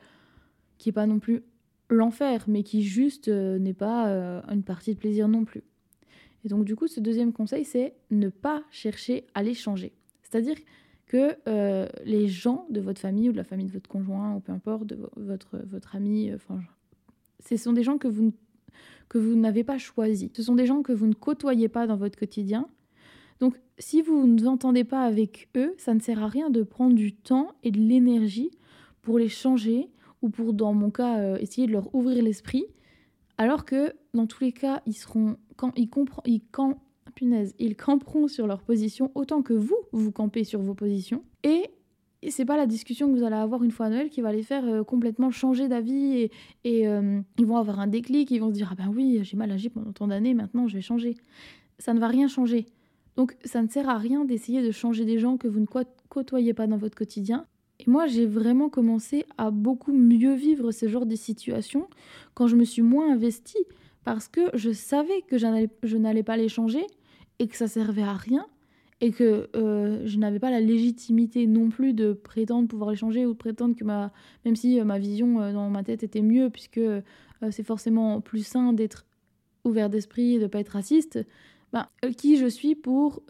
qui 0.77 0.89
n'est 0.89 0.93
pas 0.93 1.07
non 1.07 1.19
plus 1.19 1.43
l'enfer, 1.89 2.45
mais 2.47 2.63
qui 2.63 2.83
juste 2.83 3.29
euh, 3.29 3.57
n'est 3.57 3.73
pas 3.73 4.07
une 4.49 4.63
partie 4.63 4.93
de 4.93 4.99
plaisir 4.99 5.27
non 5.27 5.45
plus. 5.45 5.63
Et 6.45 6.49
donc 6.49 6.65
du 6.65 6.75
coup, 6.75 6.87
ce 6.87 6.99
deuxième 6.99 7.33
conseil, 7.33 7.65
c'est 7.65 7.95
ne 8.11 8.29
pas 8.29 8.63
chercher 8.71 9.25
à 9.33 9.43
les 9.43 9.53
changer. 9.53 9.93
C'est-à-dire 10.23 10.55
que 11.07 11.35
les 12.05 12.27
gens 12.27 12.67
de 12.69 12.79
votre 12.79 13.01
famille 13.01 13.29
ou 13.29 13.31
de 13.31 13.37
la 13.37 13.43
famille 13.43 13.65
de 13.65 13.71
votre 13.71 13.89
conjoint, 13.89 14.35
ou 14.35 14.39
peu 14.39 14.51
importe, 14.51 14.85
de 14.85 14.97
votre, 15.17 15.57
votre 15.65 15.95
ami, 15.95 16.31
enfin, 16.33 16.61
ce 17.43 17.57
sont 17.57 17.73
des 17.73 17.83
gens 17.83 17.97
que 17.97 18.07
vous 18.07 18.25
ne 18.25 18.31
que 19.09 19.17
vous 19.17 19.35
n'avez 19.35 19.63
pas 19.63 19.77
choisi. 19.77 20.31
Ce 20.35 20.43
sont 20.43 20.55
des 20.55 20.65
gens 20.65 20.81
que 20.81 20.93
vous 20.93 21.07
ne 21.07 21.13
côtoyez 21.13 21.67
pas 21.67 21.87
dans 21.87 21.97
votre 21.97 22.17
quotidien. 22.17 22.67
Donc 23.39 23.59
si 23.77 24.01
vous 24.01 24.27
ne 24.27 24.39
vous 24.39 24.47
entendez 24.47 24.83
pas 24.83 25.01
avec 25.01 25.49
eux, 25.57 25.73
ça 25.77 25.93
ne 25.93 25.99
sert 25.99 26.23
à 26.23 26.27
rien 26.27 26.49
de 26.49 26.63
prendre 26.63 26.95
du 26.95 27.13
temps 27.13 27.53
et 27.63 27.71
de 27.71 27.79
l'énergie 27.79 28.51
pour 29.01 29.17
les 29.17 29.29
changer 29.29 29.89
ou 30.21 30.29
pour, 30.29 30.53
dans 30.53 30.73
mon 30.73 30.91
cas, 30.91 31.19
euh, 31.19 31.37
essayer 31.37 31.65
de 31.65 31.71
leur 31.71 31.93
ouvrir 31.95 32.21
l'esprit, 32.21 32.65
alors 33.37 33.63
que 33.63 33.93
dans 34.13 34.27
tous 34.27 34.43
les 34.43 34.51
cas, 34.51 34.81
ils 34.85 34.93
seront 34.93 35.37
quand 35.55 35.71
ils 35.77 35.89
comprennent, 35.89 36.75
punaise, 37.15 37.55
ils 37.57 37.75
camperont 37.75 38.27
sur 38.27 38.47
leur 38.47 38.61
position 38.61 39.11
autant 39.15 39.41
que 39.41 39.53
vous, 39.53 39.77
vous 39.91 40.11
campez 40.11 40.43
sur 40.43 40.61
vos 40.61 40.73
positions. 40.73 41.23
Et 41.43 41.69
c'est 42.27 42.45
pas 42.45 42.57
la 42.57 42.65
discussion 42.65 43.07
que 43.11 43.17
vous 43.17 43.23
allez 43.23 43.35
avoir 43.35 43.63
une 43.63 43.71
fois 43.71 43.85
à 43.85 43.89
Noël 43.89 44.09
qui 44.09 44.21
va 44.21 44.33
les 44.33 44.43
faire 44.43 44.65
euh, 44.65 44.83
complètement 44.83 45.31
changer 45.31 45.67
d'avis 45.67 46.29
et, 46.63 46.87
euh, 46.87 47.21
ils 47.37 47.45
vont 47.45 47.57
avoir 47.57 47.79
un 47.79 47.87
déclic, 47.87 48.29
ils 48.31 48.39
vont 48.39 48.49
se 48.49 48.53
dire 48.53 48.69
ah 48.71 48.75
ben 48.75 48.91
oui 48.93 49.19
j'ai 49.23 49.37
mal 49.37 49.51
agi 49.51 49.69
pendant 49.69 49.93
tant 49.93 50.07
d'années, 50.07 50.33
maintenant 50.33 50.67
je 50.67 50.75
vais 50.75 50.81
changer. 50.81 51.15
Ça 51.77 51.93
ne 51.93 51.99
va 51.99 52.07
rien 52.07 52.27
changer. 52.27 52.65
Donc 53.15 53.37
ça 53.45 53.61
ne 53.61 53.67
sert 53.69 53.87
à 53.87 53.97
rien 53.97 54.25
d'essayer 54.25 54.61
de 54.61 54.71
changer 54.71 55.05
des 55.05 55.17
gens 55.17 55.37
que 55.37 55.47
vous 55.47 55.59
ne 55.59 55.65
côtoyez 56.09 56.53
pas 56.53 56.67
dans 56.67 56.77
votre 56.77 56.97
quotidien. 56.97 57.45
Et 57.79 57.89
moi 57.89 58.07
j'ai 58.07 58.25
vraiment 58.25 58.69
commencé 58.69 59.25
à 59.37 59.49
beaucoup 59.49 59.93
mieux 59.93 60.35
vivre 60.35 60.71
ce 60.71 60.89
genre 60.89 61.05
de 61.05 61.15
situations 61.15 61.87
quand 62.33 62.47
je 62.47 62.57
me 62.57 62.65
suis 62.65 62.81
moins 62.81 63.13
investie 63.13 63.65
parce 64.03 64.27
que 64.27 64.41
je 64.53 64.71
savais 64.71 65.21
que 65.21 65.37
je 65.37 65.97
n'allais 65.97 66.23
pas 66.23 66.35
les 66.35 66.49
changer 66.49 66.85
et 67.39 67.47
que 67.47 67.55
ça 67.55 67.67
servait 67.67 68.03
à 68.03 68.13
rien 68.13 68.45
et 69.01 69.11
que 69.11 69.49
euh, 69.55 70.01
je 70.05 70.17
n'avais 70.17 70.39
pas 70.39 70.51
la 70.51 70.59
légitimité 70.59 71.47
non 71.47 71.69
plus 71.69 71.93
de 71.93 72.13
prétendre 72.13 72.67
pouvoir 72.67 72.89
les 72.89 72.97
changer 72.97 73.25
ou 73.25 73.33
de 73.33 73.37
prétendre 73.37 73.75
que 73.75 73.83
ma 73.83 74.11
même 74.45 74.55
si 74.55 74.79
euh, 74.79 74.83
ma 74.83 74.99
vision 74.99 75.41
euh, 75.41 75.53
dans 75.53 75.69
ma 75.69 75.83
tête 75.83 76.03
était 76.03 76.21
mieux 76.21 76.49
puisque 76.49 76.81
c'est 77.51 77.63
forcément 77.63 78.19
plus 78.19 78.45
sain 78.45 78.73
d'être 78.73 79.05
ouvert 79.63 79.89
d'esprit 79.89 80.35
et 80.35 80.39
de 80.39 80.47
pas 80.47 80.59
être 80.59 80.69
raciste 80.69 81.19
ben, 81.71 81.87
qui 82.17 82.35
je 82.37 82.47
suis 82.47 82.75
pour 82.75 83.23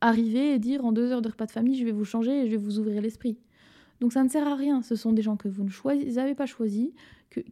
arriver 0.00 0.54
et 0.54 0.58
dire 0.58 0.84
en 0.84 0.90
deux 0.90 1.12
heures 1.12 1.22
de 1.22 1.28
repas 1.28 1.46
de 1.46 1.52
famille 1.52 1.78
je 1.78 1.84
vais 1.84 1.92
vous 1.92 2.04
changer 2.04 2.42
et 2.42 2.46
je 2.46 2.50
vais 2.50 2.56
vous 2.56 2.80
ouvrir 2.80 3.00
l'esprit. 3.00 3.38
Donc 4.00 4.12
ça 4.12 4.24
ne 4.24 4.28
sert 4.28 4.48
à 4.48 4.56
rien. 4.56 4.82
Ce 4.82 4.96
sont 4.96 5.12
des 5.12 5.22
gens 5.22 5.36
que 5.36 5.46
vous 5.46 5.62
ne 5.62 6.18
avez 6.18 6.34
pas 6.34 6.46
choisis 6.46 6.90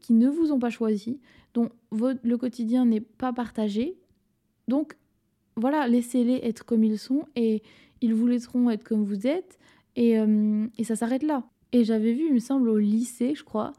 qui 0.01 0.13
ne 0.13 0.29
vous 0.29 0.51
ont 0.51 0.59
pas 0.59 0.71
choisi 0.71 1.21
dont 1.55 1.71
le 1.93 2.37
quotidien 2.37 2.85
n'est 2.85 3.01
pas 3.01 3.33
partagé. 3.33 3.97
Donc 4.67 4.97
voilà, 5.61 5.87
laissez-les 5.87 6.41
être 6.43 6.65
comme 6.65 6.85
ils 6.85 6.99
sont 6.99 7.25
et 7.37 7.63
ils 8.01 8.15
vous 8.15 8.27
laisseront 8.27 8.71
être 8.71 8.85
comme 8.85 9.05
vous 9.05 9.27
êtes 9.27 9.59
et, 9.97 10.19
euh, 10.19 10.67
ça 10.83 10.97
s'arrête 10.97 11.23
là. 11.23 11.45
Et 11.73 11.85
j'avais 11.85 12.13
vu, 12.13 12.27
il 12.29 12.35
me 12.35 12.39
semble, 12.39 12.69
au 12.69 12.79
lycée, 12.79 13.35
je 13.35 13.45
crois, 13.45 13.73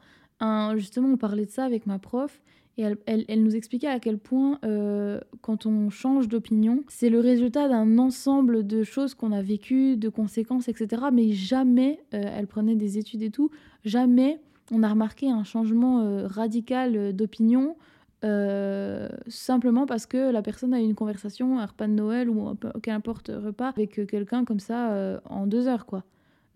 justement, 0.76 1.08
on 1.08 1.16
parlait 1.16 1.46
de 1.46 1.50
ça 1.50 1.64
avec 1.64 1.86
ma 1.86 1.98
prof 1.98 2.40
et 2.78 2.84
elle, 3.06 3.42
nous 3.42 3.54
expliquait 3.54 3.88
à 3.88 4.00
quel 4.00 4.16
point, 4.16 4.58
euh, 4.64 5.20
quand 5.42 5.66
on 5.66 5.90
change 5.90 6.26
d'opinion, 6.28 6.84
c'est 6.88 7.10
le 7.10 7.20
résultat 7.20 7.68
d'un 7.68 7.98
ensemble 7.98 8.66
de 8.66 8.82
choses 8.82 9.14
qu'on 9.14 9.30
a 9.32 9.42
vécues, 9.42 9.98
de 9.98 10.08
conséquences, 10.08 10.68
etc. 10.68 11.02
Mais 11.12 11.32
jamais, 11.32 12.00
euh, 12.14 12.22
elle 12.24 12.46
prenait 12.46 12.74
des 12.74 12.96
études 12.96 13.22
et 13.22 13.30
tout, 13.30 13.50
jamais 13.84 14.40
on 14.70 14.82
a 14.82 14.88
remarqué 14.88 15.28
un 15.28 15.44
changement 15.44 16.26
radical 16.26 17.14
d'opinion 17.14 17.76
euh, 18.24 19.08
simplement 19.26 19.84
parce 19.84 20.06
que 20.06 20.30
la 20.30 20.42
personne 20.42 20.72
a 20.72 20.80
eu 20.80 20.84
une 20.84 20.94
conversation, 20.94 21.58
un 21.58 21.66
repas 21.66 21.88
de 21.88 21.92
Noël 21.92 22.30
ou 22.30 22.54
qu'importe 22.80 23.32
repas 23.34 23.68
avec 23.68 24.06
quelqu'un 24.06 24.44
comme 24.44 24.60
ça 24.60 24.92
euh, 24.92 25.18
en 25.24 25.46
deux 25.46 25.66
heures 25.66 25.86
quoi. 25.86 26.04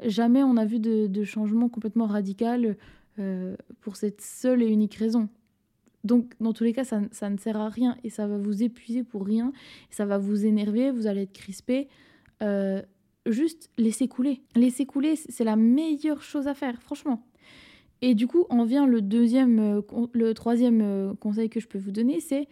Jamais 0.05 0.45
on 0.45 0.57
a 0.57 0.65
vu 0.65 0.79
de, 0.79 1.25
changement 1.25 1.69
complètement 1.69 2.07
radical 2.07 2.77
euh, 3.19 3.57
pour 3.81 3.97
cette 3.97 4.21
seule 4.21 4.63
et 4.63 4.69
unique 4.69 4.95
raison. 4.95 5.29
Donc 6.05 6.35
dans 6.39 6.53
tous 6.53 6.63
les 6.63 6.73
cas 6.73 6.85
ça, 6.85 7.01
ça, 7.11 7.31
ne 7.31 7.37
sert 7.37 7.57
à 7.57 7.69
rien 7.69 7.97
et 8.05 8.11
ça 8.11 8.29
va 8.29 8.39
vous 8.39 8.63
épuiser 8.63 9.03
pour 9.03 9.27
rien, 9.27 9.53
ça 9.91 10.07
va 10.07 10.19
vous 10.19 10.47
énerver, 10.47 10.93
vous 10.93 11.09
allez 11.09 11.23
être 11.23 11.33
crispé. 11.33 11.89
juste 13.27 13.71
laissez 13.77 14.07
couler. 14.07 14.43
Laissez 14.55 14.87
couler, 14.87 15.17
c'est 15.17 15.45
la 15.45 15.57
meilleure 15.57 16.23
chose 16.23 16.47
à 16.47 16.55
faire, 16.55 16.81
franchement. 16.81 17.27
Et 18.03 18.15
du 18.15 18.27
coup, 18.27 18.45
en 18.51 18.65
vient 18.65 18.87
le 18.87 19.01
deuxième, 19.01 19.59
euh, 19.59 20.09
le 20.13 20.33
troisième 20.35 20.81
euh, 20.83 21.15
conseil 21.15 21.49
que 21.49 21.61
je 21.61 21.67
peux 21.67 21.79
vous 21.79 21.93
donner, 21.93 22.21
c'est 22.21 22.49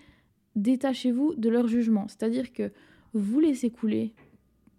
détachez-vous 0.56 1.34
de 1.36 1.48
leur 1.48 1.68
jugement. 1.68 2.06
C'est-à-dire 2.08 2.52
que 2.52 2.72
vous 3.12 3.40
laissez 3.40 3.70
couler 3.70 4.14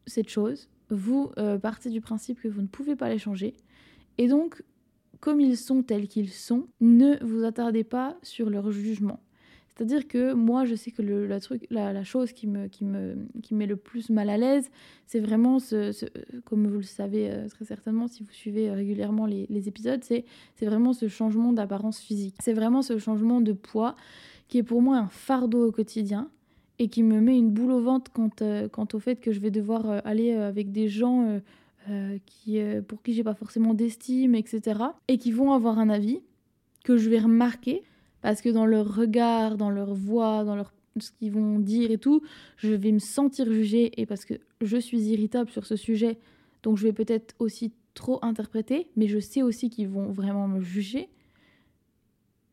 cette 0.08 0.30
chose, 0.30 0.70
vous 0.90 1.32
euh, 1.38 1.58
partez 1.58 1.90
du 1.90 2.02
principe 2.02 2.42
que 2.42 2.48
vous 2.48 2.62
ne 2.62 2.68
pouvez 2.68 2.96
pas 2.96 3.10
les 3.10 3.18
changer, 3.18 3.56
et 4.18 4.28
donc, 4.28 4.64
comme 5.20 5.42
ils 5.42 5.58
sont 5.58 5.84
tels 5.84 6.08
qu'ils 6.08 6.30
sont, 6.32 6.68
ne 6.82 7.24
vous 7.24 7.44
attardez 7.44 7.84
pas 7.84 8.18
sur 8.22 8.50
leur 8.50 8.72
jugement. 8.72 9.20
C'est-à-dire 9.76 10.08
que 10.08 10.32
moi, 10.34 10.64
je 10.64 10.74
sais 10.74 10.92
que 10.92 11.02
le, 11.02 11.28
la, 11.28 11.42
truc, 11.42 11.68
la, 11.70 12.04
chose 12.06 12.32
qui 12.32 12.48
me, 12.48 12.68
qui, 12.68 12.86
me, 12.86 13.18
qui 13.44 13.54
met 13.54 13.66
le 13.66 13.76
plus 13.76 14.10
mal 14.10 14.30
à 14.30 14.38
l'aise, 14.38 14.70
c'est 15.06 15.20
vraiment, 15.20 15.60
ce, 15.60 15.92
comme 16.46 16.66
vous 16.66 16.78
le 16.78 16.84
savez 16.84 17.30
euh, 17.30 17.50
très 17.50 17.66
certainement 17.66 18.08
si 18.08 18.24
vous 18.24 18.32
suivez 18.32 18.72
régulièrement 18.72 19.26
les, 19.26 19.68
épisodes, 19.68 20.02
c'est 20.04 20.26
vraiment 20.62 20.94
ce 20.94 21.10
changement 21.10 21.52
d'apparence 21.52 22.00
physique. 22.00 22.36
C'est 22.42 22.54
vraiment 22.54 22.82
ce 22.82 22.98
changement 22.98 23.42
de 23.42 23.52
poids 23.52 23.98
qui 24.48 24.60
est 24.60 24.64
pour 24.64 24.82
moi 24.82 24.98
un 24.98 25.08
fardeau 25.08 25.68
au 25.68 25.72
quotidien 25.72 26.30
et 26.80 26.88
qui 26.88 27.04
me 27.04 27.20
met 27.20 27.38
une 27.38 27.52
boule 27.52 27.72
au 27.72 27.82
ventre 27.82 28.12
quant, 28.14 28.30
euh, 28.42 28.70
quant 28.70 28.88
au 28.94 29.00
fait 29.00 29.20
que 29.20 29.34
je 29.34 29.42
vais 29.42 29.52
devoir 29.52 29.90
euh, 29.90 30.00
aller 30.06 30.32
avec 30.32 30.72
des 30.72 30.88
gens 30.88 31.42
qui, 32.26 32.60
pour 32.88 33.04
qui 33.04 33.14
j'ai 33.14 33.24
pas 33.24 33.36
forcément 33.36 33.76
d'estime, 33.76 34.34
etc. 34.34 34.80
Et 35.08 35.20
qui 35.20 35.32
vont 35.32 35.52
avoir 35.52 35.78
un 35.78 35.90
avis 35.90 36.20
que 36.84 36.98
je 36.98 37.10
vais 37.12 37.20
remarquer 37.20 37.84
parce 38.26 38.42
que 38.42 38.50
dans 38.50 38.66
leur 38.66 38.96
regard, 38.96 39.56
dans 39.56 39.70
leur 39.70 39.94
voix, 39.94 40.44
dans 40.44 40.56
leur 40.56 40.74
ce 41.00 41.12
qu'ils 41.12 41.32
vont 41.32 41.60
dire 41.60 41.92
et 41.92 42.00
tout, 42.00 42.24
je 42.58 42.74
vais 42.74 42.92
me 42.92 42.98
sentir 42.98 43.46
jugée 43.52 44.02
et 44.02 44.08
parce 44.08 44.26
que 44.26 44.34
je 44.62 44.78
suis 44.78 45.00
irritable 45.00 45.52
sur 45.52 45.68
ce 45.68 45.76
sujet, 45.76 46.18
donc 46.64 46.78
je 46.78 46.88
vais 46.88 46.92
peut-être 46.92 47.36
aussi 47.38 47.72
trop 47.94 48.18
interpréter, 48.24 48.90
mais 48.96 49.08
je 49.08 49.20
sais 49.20 49.44
aussi 49.44 49.70
qu'ils 49.70 49.90
vont 49.90 50.08
vraiment 50.08 50.48
me 50.48 50.60
juger. 50.60 51.08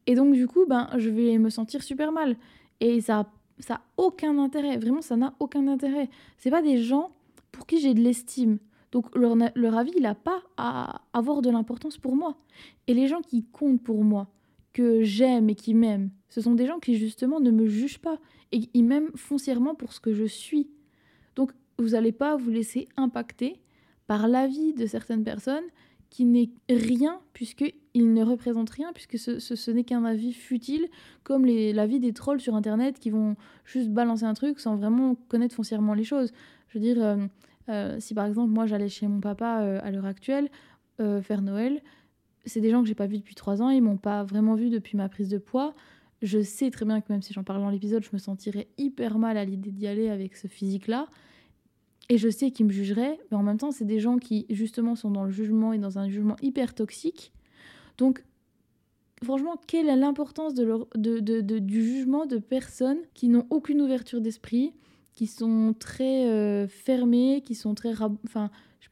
Et 0.06 0.14
donc 0.14 0.34
du 0.34 0.46
coup, 0.46 0.66
ben 0.66 0.90
je 0.98 1.08
vais 1.08 1.38
me 1.38 1.48
sentir 1.48 1.82
super 1.82 2.12
mal 2.12 2.36
et 2.80 3.00
ça 3.00 3.32
ça 3.58 3.76
a 3.76 3.80
aucun 3.96 4.38
intérêt, 4.38 4.76
vraiment 4.76 5.00
ça 5.00 5.16
n'a 5.16 5.32
aucun 5.40 5.66
intérêt. 5.68 6.10
C'est 6.36 6.50
pas 6.50 6.60
des 6.60 6.82
gens 6.82 7.12
pour 7.50 7.66
qui 7.66 7.80
j'ai 7.80 7.94
de 7.94 8.00
l'estime. 8.00 8.58
Donc 8.90 9.06
leur, 9.16 9.36
leur 9.54 9.78
avis, 9.78 9.92
il 9.96 10.02
n'a 10.02 10.14
pas 10.14 10.42
à 10.58 11.00
avoir 11.14 11.40
de 11.40 11.48
l'importance 11.48 11.96
pour 11.96 12.14
moi. 12.14 12.36
Et 12.88 12.92
les 12.92 13.08
gens 13.08 13.22
qui 13.22 13.44
comptent 13.44 13.82
pour 13.82 14.04
moi, 14.04 14.28
que 14.72 15.02
j'aime 15.02 15.50
et 15.50 15.54
qui 15.54 15.74
m'aiment. 15.74 16.10
Ce 16.28 16.40
sont 16.40 16.54
des 16.54 16.66
gens 16.66 16.78
qui 16.78 16.96
justement 16.96 17.40
ne 17.40 17.50
me 17.50 17.66
jugent 17.66 17.98
pas 17.98 18.18
et 18.52 18.60
qui 18.60 18.82
m'aiment 18.82 19.10
foncièrement 19.14 19.74
pour 19.74 19.92
ce 19.92 20.00
que 20.00 20.12
je 20.12 20.24
suis. 20.24 20.70
Donc 21.36 21.52
vous 21.78 21.90
n'allez 21.90 22.12
pas 22.12 22.36
vous 22.36 22.50
laisser 22.50 22.88
impacter 22.96 23.60
par 24.06 24.28
l'avis 24.28 24.72
de 24.74 24.86
certaines 24.86 25.24
personnes 25.24 25.64
qui 26.12 26.26
n'est 26.26 26.50
rien 26.68 27.20
puisqu'il 27.32 28.12
ne 28.12 28.22
représente 28.22 28.68
rien 28.68 28.92
puisque 28.92 29.18
ce, 29.18 29.70
n'est 29.70 29.84
qu'un 29.84 30.04
avis 30.04 30.34
futile 30.34 30.88
comme 31.22 31.46
l'avis 31.46 32.00
des 32.00 32.12
trolls 32.12 32.40
sur 32.40 32.54
internet 32.54 32.98
qui 32.98 33.08
vont 33.08 33.34
juste 33.64 33.88
balancer 33.88 34.24
un 34.24 34.34
truc 34.34 34.60
sans 34.60 34.76
vraiment 34.76 35.14
connaître 35.28 35.54
foncièrement 35.54 35.94
les 35.94 36.04
choses. 36.04 36.32
Je 36.68 36.78
veux 36.78 36.84
dire, 36.84 37.02
euh, 37.02 37.16
euh, 37.70 37.96
si 37.98 38.12
par 38.12 38.26
exemple 38.26 38.50
moi 38.50 38.66
j'allais 38.66 38.90
chez 38.90 39.06
mon 39.06 39.20
papa 39.20 39.62
euh, 39.62 39.80
à 39.82 39.90
l'heure 39.90 40.06
actuelle 40.06 40.50
faire 41.22 41.42
Noël, 41.42 41.82
c'est 42.44 42.60
des 42.60 42.70
gens 42.70 42.82
que 42.82 42.88
j'ai 42.88 42.94
pas 42.94 43.06
vus 43.06 43.18
depuis 43.18 43.34
trois 43.34 43.62
ans, 43.62 43.70
ils 43.70 43.82
m'ont 43.82 43.96
pas 43.96 44.24
vraiment 44.24 44.54
vu 44.54 44.70
depuis 44.70 44.96
ma 44.96 45.08
prise 45.08 45.28
de 45.28 45.38
poids. 45.38 45.74
Je 46.22 46.40
sais 46.40 46.70
très 46.70 46.84
bien 46.84 47.00
que 47.00 47.12
même 47.12 47.22
si 47.22 47.32
j'en 47.32 47.42
parle 47.42 47.60
dans 47.60 47.70
l'épisode, 47.70 48.04
je 48.04 48.10
me 48.12 48.18
sentirais 48.18 48.68
hyper 48.78 49.18
mal 49.18 49.36
à 49.36 49.44
l'idée 49.44 49.72
d'y 49.72 49.86
aller 49.86 50.08
avec 50.08 50.36
ce 50.36 50.46
physique-là. 50.46 51.08
Et 52.08 52.18
je 52.18 52.28
sais 52.28 52.50
qu'ils 52.50 52.66
me 52.66 52.72
jugeraient, 52.72 53.18
mais 53.30 53.36
en 53.36 53.42
même 53.42 53.58
temps, 53.58 53.70
c'est 53.70 53.84
des 53.84 54.00
gens 54.00 54.18
qui 54.18 54.46
justement 54.50 54.94
sont 54.94 55.10
dans 55.10 55.24
le 55.24 55.30
jugement 55.30 55.72
et 55.72 55.78
dans 55.78 55.98
un 55.98 56.08
jugement 56.08 56.36
hyper 56.42 56.74
toxique. 56.74 57.32
Donc, 57.98 58.24
franchement, 59.22 59.56
quelle 59.66 59.88
est 59.88 59.96
l'importance 59.96 60.54
de 60.54 60.86
de, 60.96 61.58
du 61.58 61.84
jugement 61.84 62.26
de 62.26 62.38
personnes 62.38 62.98
qui 63.14 63.28
n'ont 63.28 63.46
aucune 63.50 63.80
ouverture 63.80 64.20
d'esprit, 64.20 64.74
qui 65.12 65.26
sont 65.26 65.74
très 65.78 66.28
euh, 66.28 66.66
fermées, 66.68 67.42
qui 67.44 67.54
sont 67.54 67.74
très... 67.74 67.92
Enfin, 68.26 68.50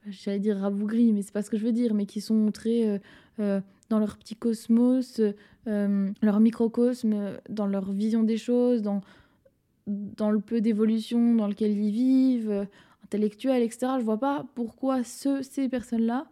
j'allais 0.09 0.38
dire 0.38 0.57
rabougris, 0.57 1.12
mais 1.12 1.23
c'est 1.23 1.33
pas 1.33 1.42
ce 1.42 1.50
que 1.50 1.59
je 1.59 1.64
veux 1.64 1.73
dire, 1.73 1.95
mais 1.95 2.07
qui 2.07 2.21
sont 2.21 2.50
très 2.52 2.87
euh, 2.87 2.99
euh, 3.40 3.61
dans 3.88 3.99
leur 3.99 4.16
petit 4.16 4.37
cosmos, 4.37 5.20
euh, 5.66 6.11
leur 6.23 6.40
microcosme, 6.40 7.38
dans 7.49 7.66
leur 7.66 7.90
vision 7.92 8.23
des 8.23 8.37
choses, 8.37 8.82
dans, 8.82 9.00
dans 9.87 10.30
le 10.30 10.40
peu 10.40 10.61
d'évolution 10.61 11.35
dans 11.35 11.49
lequel 11.49 11.73
ils 11.73 11.90
vivent, 11.90 12.66
intellectuel, 13.04 13.62
etc. 13.62 13.94
Je 13.99 14.04
vois 14.04 14.20
pas 14.20 14.47
pourquoi 14.54 15.02
ce, 15.02 15.42
ces 15.42 15.68
personnes-là 15.68 16.26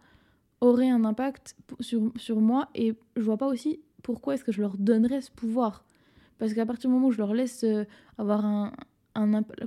auraient 0.61 0.89
un 0.89 1.05
impact 1.05 1.55
sur, 1.79 2.11
sur 2.15 2.39
moi 2.39 2.69
et 2.75 2.93
je 3.15 3.21
vois 3.21 3.37
pas 3.37 3.47
aussi 3.47 3.81
pourquoi 4.03 4.35
est-ce 4.35 4.43
que 4.43 4.51
je 4.51 4.61
leur 4.61 4.77
donnerais 4.77 5.21
ce 5.21 5.31
pouvoir. 5.31 5.83
Parce 6.37 6.53
qu'à 6.53 6.65
partir 6.65 6.89
du 6.89 6.95
moment 6.95 7.07
où 7.07 7.11
je 7.11 7.17
leur 7.17 7.33
laisse 7.33 7.65
avoir 8.17 8.45
un, 8.45 8.71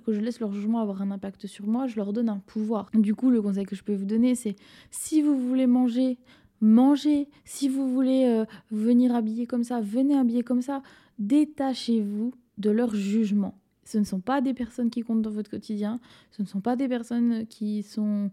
que 0.05 0.13
je 0.13 0.21
laisse 0.21 0.41
leur 0.41 0.53
jugement 0.53 0.81
avoir 0.81 1.03
un 1.03 1.11
impact 1.11 1.47
sur 1.47 1.67
moi, 1.67 1.87
je 1.87 1.97
leur 1.97 2.13
donne 2.13 2.29
un 2.29 2.39
pouvoir. 2.39 2.91
Du 2.95 3.15
coup, 3.15 3.31
le 3.31 3.43
conseil 3.43 3.65
que 3.65 3.77
je 3.77 3.83
peux 3.83 3.95
vous 3.95 4.05
donner, 4.05 4.35
c'est 4.35 4.57
si 4.91 5.23
vous 5.23 5.37
voulez 5.37 5.67
manger, 5.67 6.19
mangez. 6.63 7.29
Si 7.45 7.69
vous 7.69 7.93
voulez 7.93 8.25
euh, 8.25 8.47
venir 8.71 9.15
habiller 9.15 9.47
comme 9.47 9.65
ça, 9.65 9.81
venez 9.83 10.17
habiller 10.17 10.43
comme 10.43 10.63
ça. 10.63 10.83
Détachez-vous 11.19 12.33
de 12.57 12.71
leur 12.71 12.95
jugement. 12.95 13.59
Ce 13.85 13.99
ne 13.99 14.05
sont 14.05 14.21
pas 14.21 14.41
des 14.41 14.55
personnes 14.55 14.89
qui 14.89 15.03
comptent 15.03 15.23
dans 15.23 15.31
votre 15.31 15.51
quotidien, 15.51 16.01
ce 16.31 16.41
ne 16.41 16.47
sont 16.47 16.61
pas 16.61 16.77
des 16.77 16.89
personnes 16.89 17.47
qui 17.47 17.83
sont 17.83 18.31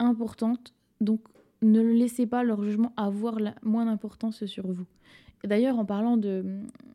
importantes, 0.00 0.74
donc 1.00 1.20
ne 1.62 1.80
laissez 1.80 2.26
pas 2.26 2.42
leur 2.42 2.62
jugement 2.64 2.92
avoir 2.96 3.38
la, 3.38 3.54
moins 3.62 3.86
d'importance 3.86 4.44
sur 4.44 4.66
vous. 4.66 4.84
D'ailleurs, 5.44 5.78
en 5.78 5.84
parlant 5.84 6.16
de 6.16 6.44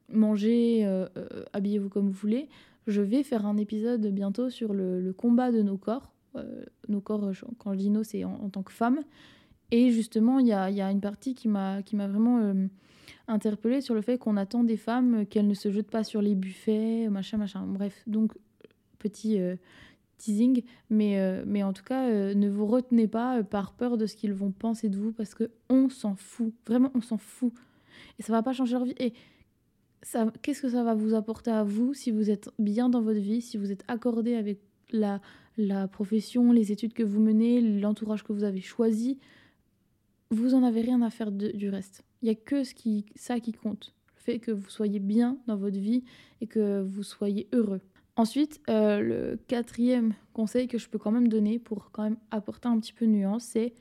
manger, 0.09 0.85
euh, 0.85 1.07
euh, 1.17 1.43
habillez-vous 1.53 1.89
comme 1.89 2.07
vous 2.07 2.11
voulez, 2.11 2.49
je 2.87 3.01
vais 3.01 3.23
faire 3.23 3.45
un 3.45 3.57
épisode 3.57 4.05
bientôt 4.07 4.49
sur 4.49 4.73
le, 4.73 5.13
combat 5.13 5.51
de 5.51 5.61
nos 5.61 5.77
corps. 5.77 6.11
Nos 6.87 7.01
corps, 7.01 7.31
quand 7.57 7.73
je 7.73 7.79
dis 7.79 7.89
nos, 7.89 8.03
c'est 8.03 8.23
en, 8.23 8.49
tant 8.49 8.61
que 8.61 8.71
femme. 8.71 8.99
Et 9.71 9.91
justement, 9.91 10.39
il 10.39 10.47
y 10.47 10.53
a, 10.53 10.91
une 10.91 11.01
partie 11.01 11.33
qui 11.33 11.47
m'a 11.47 11.81
vraiment 11.91 12.39
euh, 12.39 12.67
interpellée 13.27 13.81
sur 13.81 13.95
le 13.95 14.01
fait 14.01 14.17
qu'on 14.17 14.37
attend 14.37 14.63
des 14.63 14.77
femmes 14.77 15.25
qu'elles 15.25 15.47
ne 15.47 15.53
se 15.53 15.71
jetent 15.71 15.91
pas 15.91 16.03
sur 16.03 16.21
les 16.21 16.35
buffets, 16.35 17.09
machin, 17.09 17.37
machin. 17.37 17.65
Bref, 17.67 18.01
donc, 18.07 18.31
petit 18.97 19.39
euh, 19.39 19.55
teasing. 20.17 20.63
Mais, 20.89 21.63
en 21.63 21.73
tout 21.73 21.83
cas, 21.83 22.09
ne 22.33 22.49
vous 22.49 22.65
retenez 22.65 23.07
pas 23.07 23.43
par 23.43 23.73
peur 23.73 23.97
de 23.97 24.05
ce 24.05 24.15
qu'ils 24.15 24.33
vont 24.33 24.51
penser 24.51 24.87
de 24.87 24.97
vous 24.97 25.11
parce 25.11 25.35
que 25.35 25.51
on 25.69 25.89
s'en 25.89 26.15
fout. 26.15 26.53
Vraiment, 26.65 26.91
on 26.93 27.01
s'en 27.01 27.17
fout. 27.17 27.51
Et 28.19 28.23
ça 28.23 28.31
va 28.31 28.43
pas 28.43 28.53
changer 28.53 28.73
leur 28.73 28.85
vie. 28.85 28.95
Et 28.99 29.13
qu'est-ce 30.41 30.61
que 30.61 30.69
ça 30.69 30.83
va 30.83 30.95
vous 30.95 31.13
apporter 31.13 31.51
à 31.51 31.65
vous 31.65 31.93
si 31.93 32.11
vous 32.11 32.29
êtes 32.29 32.49
bien 32.57 32.87
dans 32.87 33.01
votre 33.01 33.19
vie, 33.19 33.41
si 33.41 33.57
vous 33.57 33.69
êtes 33.69 33.83
accordé 33.89 34.35
avec 34.35 34.59
la 34.93 35.19
profession, 35.89 36.53
les 36.53 36.71
études 36.71 36.93
que 36.93 37.03
vous 37.03 37.19
menez, 37.19 37.59
l'entourage 37.59 38.23
que 38.23 38.31
vous 38.31 38.45
avez 38.45 38.61
choisi? 38.61 39.19
Vous 40.29 40.53
en 40.53 40.63
avez 40.63 40.81
rien 40.81 41.01
à 41.01 41.09
faire 41.09 41.31
du 41.31 41.69
reste. 41.69 42.03
Il 42.21 42.25
n'y 42.25 42.31
a 42.31 42.35
que 42.35 42.63
ça 43.15 43.39
qui 43.39 43.53
compte. 43.53 43.93
Le 44.15 44.21
fait 44.21 44.39
que 44.39 44.51
vous 44.51 44.69
soyez 44.69 44.99
bien 44.99 45.37
dans 45.47 45.55
votre 45.55 45.77
vie 45.77 46.03
et 46.41 46.47
que 46.47 46.81
vous 46.81 47.03
soyez 47.03 47.47
heureux. 47.53 47.81
Ensuite, 48.17 48.59
euh, 48.69 48.99
le 48.99 49.39
quatrième 49.47 50.13
conseil 50.33 50.67
que 50.67 50.79
je 50.79 50.89
peux 50.89 50.97
quand 50.97 51.11
même 51.11 51.27
donner 51.27 51.59
pour 51.59 51.91
quand 51.91 52.03
même 52.03 52.17
apporter 52.31 52.67
un 52.67 52.79
petit 52.79 52.91
peu 52.93 53.05
de 53.05 53.11
nuance, 53.11 53.43
c'est 53.43 53.73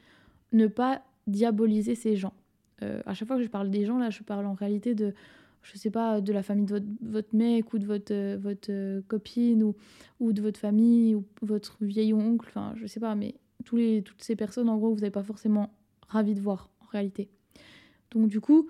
ne 0.53 0.67
pas 0.67 1.03
diaboliser 1.27 1.95
ces 1.95 2.17
gens. 2.17 2.35
Euh, 2.83 3.01
à 3.07 3.15
chaque 3.15 3.29
fois 3.29 3.39
que 3.39 3.43
je 3.43 3.49
parle 3.49 3.71
des 3.71 3.87
gens, 3.87 3.99
là, 3.99 4.11
je 4.11 4.23
parle 4.23 4.47
en 4.47 4.53
réalité 4.53 4.95
de 4.95 5.15
je 5.63 5.77
sais 5.77 5.91
pas, 5.91 6.21
de 6.21 6.33
la 6.33 6.45
famille 6.45 6.65
de 6.67 6.81
votre, 7.03 7.35
mec 7.35 7.73
ou 7.73 7.79
de 7.79 7.87
votre, 7.87 8.13
euh, 8.13 9.03
copine 9.09 9.65
ou, 10.21 10.33
de 10.33 10.41
votre 10.41 10.61
famille 10.61 11.17
ou 11.17 11.25
votre 11.43 11.79
vieil 11.81 12.13
oncle, 12.13 12.47
enfin 12.49 12.73
je 12.77 12.87
sais 12.87 13.01
pas, 13.01 13.17
mais 13.17 13.35
toutes 13.65 14.23
ces 14.23 14.37
personnes 14.37 14.69
en 14.69 14.77
gros 14.77 14.95
vous 14.95 15.01
n'êtes 15.01 15.13
pas 15.13 15.25
forcément 15.25 15.75
ravi 16.09 16.35
de 16.35 16.41
voir 16.41 16.71
en 16.81 16.87
réalité. 16.87 17.29
Donc 18.11 18.29
du 18.29 18.41
coup, 18.41 18.69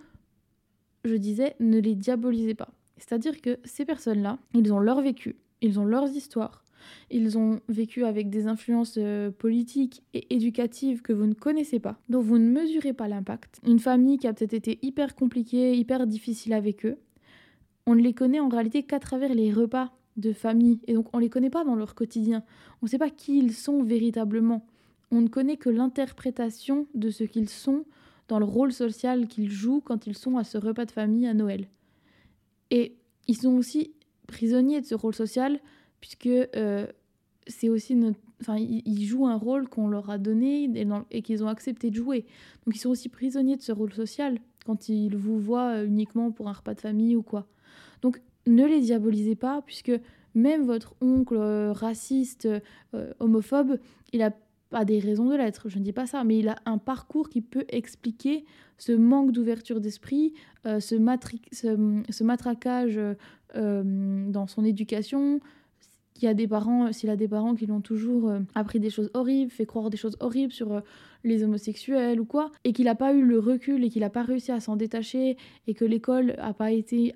je 1.04 1.14
disais, 1.14 1.54
ne 1.60 1.78
les 1.78 1.94
diabolisez 1.94 2.54
pas. 2.54 2.70
C'est-à-dire 2.98 3.40
que 3.40 3.58
ces 3.64 3.84
personnes-là, 3.84 4.38
ils 4.54 4.72
ont 4.72 4.78
leur 4.78 5.00
vécu, 5.00 5.36
ils 5.60 5.78
ont 5.78 5.84
leurs 5.84 6.08
histoires, 6.08 6.64
ils 7.10 7.36
ont 7.36 7.60
vécu 7.68 8.04
avec 8.04 8.30
des 8.30 8.46
influences 8.46 8.94
euh, 8.98 9.30
politiques 9.30 10.02
et 10.14 10.34
éducatives 10.34 11.02
que 11.02 11.12
vous 11.12 11.26
ne 11.26 11.34
connaissez 11.34 11.78
pas, 11.78 11.98
dont 12.08 12.20
vous 12.20 12.38
ne 12.38 12.50
mesurez 12.50 12.92
pas 12.92 13.08
l'impact. 13.08 13.60
Une 13.66 13.78
famille 13.78 14.18
qui 14.18 14.26
a 14.26 14.32
peut-être 14.32 14.54
été 14.54 14.78
hyper 14.82 15.14
compliquée, 15.14 15.76
hyper 15.76 16.06
difficile 16.06 16.52
avec 16.52 16.86
eux. 16.86 16.98
On 17.86 17.94
ne 17.94 18.02
les 18.02 18.14
connaît 18.14 18.40
en 18.40 18.48
réalité 18.48 18.82
qu'à 18.82 18.98
travers 18.98 19.34
les 19.34 19.52
repas 19.52 19.92
de 20.16 20.32
famille. 20.32 20.80
Et 20.86 20.94
donc 20.94 21.08
on 21.12 21.18
ne 21.18 21.22
les 21.22 21.30
connaît 21.30 21.50
pas 21.50 21.64
dans 21.64 21.76
leur 21.76 21.94
quotidien. 21.94 22.42
On 22.82 22.86
ne 22.86 22.90
sait 22.90 22.98
pas 22.98 23.10
qui 23.10 23.38
ils 23.38 23.52
sont 23.52 23.82
véritablement. 23.82 24.66
On 25.10 25.20
ne 25.20 25.28
connaît 25.28 25.56
que 25.56 25.70
l'interprétation 25.70 26.86
de 26.94 27.10
ce 27.10 27.24
qu'ils 27.24 27.48
sont 27.48 27.84
dans 28.28 28.38
le 28.38 28.44
rôle 28.44 28.72
social 28.72 29.28
qu'ils 29.28 29.50
jouent 29.50 29.80
quand 29.80 30.06
ils 30.06 30.16
sont 30.16 30.36
à 30.36 30.44
ce 30.44 30.58
repas 30.58 30.84
de 30.84 30.90
famille 30.90 31.26
à 31.26 31.34
Noël. 31.34 31.68
Et 32.70 32.96
ils 33.28 33.36
sont 33.36 33.52
aussi 33.56 33.92
prisonniers 34.26 34.80
de 34.80 34.86
ce 34.86 34.94
rôle 34.94 35.14
social 35.14 35.60
puisque 36.00 36.26
euh, 36.26 36.86
c'est 37.46 37.68
aussi 37.68 37.94
notre... 37.94 38.18
Enfin, 38.40 38.56
ils, 38.58 39.06
jouent 39.06 39.26
un 39.26 39.36
rôle 39.36 39.66
qu'on 39.66 39.88
leur 39.88 40.10
a 40.10 40.18
donné 40.18 40.70
et, 41.10 41.22
qu'ils 41.22 41.42
ont 41.42 41.48
accepté 41.48 41.90
de 41.90 41.94
jouer. 41.94 42.26
Donc 42.64 42.76
ils 42.76 42.80
sont 42.80 42.90
aussi 42.90 43.08
prisonniers 43.08 43.56
de 43.56 43.62
ce 43.62 43.72
rôle 43.72 43.94
social 43.94 44.38
quand 44.66 44.90
ils 44.90 45.16
vous 45.16 45.38
voient 45.40 45.82
uniquement 45.84 46.30
pour 46.32 46.48
un 46.48 46.52
repas 46.52 46.74
de 46.74 46.80
famille 46.80 47.16
ou 47.16 47.22
quoi. 47.22 47.46
Donc 48.02 48.20
ne 48.46 48.66
les 48.66 48.80
diabolisez 48.80 49.36
pas, 49.36 49.62
puisque 49.62 49.92
même 50.34 50.66
votre 50.66 50.94
oncle 51.00 51.36
euh, 51.36 51.72
raciste, 51.72 52.46
euh, 52.94 53.12
homophobe, 53.20 53.78
il 54.12 54.22
a 54.22 54.32
pas 54.70 54.84
des 54.84 54.98
raisons 54.98 55.26
de 55.26 55.36
l'être, 55.36 55.68
je 55.68 55.78
ne 55.78 55.84
dis 55.84 55.92
pas 55.92 56.06
ça, 56.06 56.24
mais 56.24 56.38
il 56.38 56.48
a 56.48 56.56
un 56.66 56.78
parcours 56.78 57.28
qui 57.28 57.40
peut 57.40 57.64
expliquer 57.68 58.44
ce 58.78 58.92
manque 58.92 59.32
d'ouverture 59.32 59.80
d'esprit, 59.80 60.34
ce, 60.64 60.78
ce, 60.80 62.24
matraquage 62.24 63.00
dans 63.54 64.46
son 64.46 64.64
éducation, 64.64 65.40
qu'il 66.16 66.28
a 66.28 66.34
des 66.34 66.48
parents, 66.48 66.92
s'il 66.92 67.10
a 67.10 67.16
des 67.16 67.28
parents 67.28 67.54
qui 67.54 67.66
l'ont 67.66 67.80
toujours 67.80 68.28
euh, 68.28 68.40
appris 68.54 68.80
des 68.80 68.90
choses 68.90 69.10
horribles, 69.14 69.50
fait 69.50 69.66
croire 69.66 69.90
des 69.90 69.96
choses 69.96 70.16
horribles 70.20 70.52
sur 70.52 70.72
euh, 70.72 70.80
les 71.24 71.44
homosexuels 71.44 72.20
ou 72.20 72.24
quoi, 72.24 72.50
et 72.64 72.72
qu'il 72.72 72.86
n'a 72.86 72.94
pas 72.94 73.12
eu 73.12 73.22
le 73.22 73.38
recul 73.38 73.84
et 73.84 73.90
qu'il 73.90 74.00
n'a 74.00 74.10
pas 74.10 74.22
réussi 74.22 74.52
à 74.52 74.60
s'en 74.60 74.76
détacher 74.76 75.36
et 75.66 75.74
que 75.74 75.84
l'école 75.84 76.34
n'a 76.38 76.54
pas 76.54 76.72
été, 76.72 77.14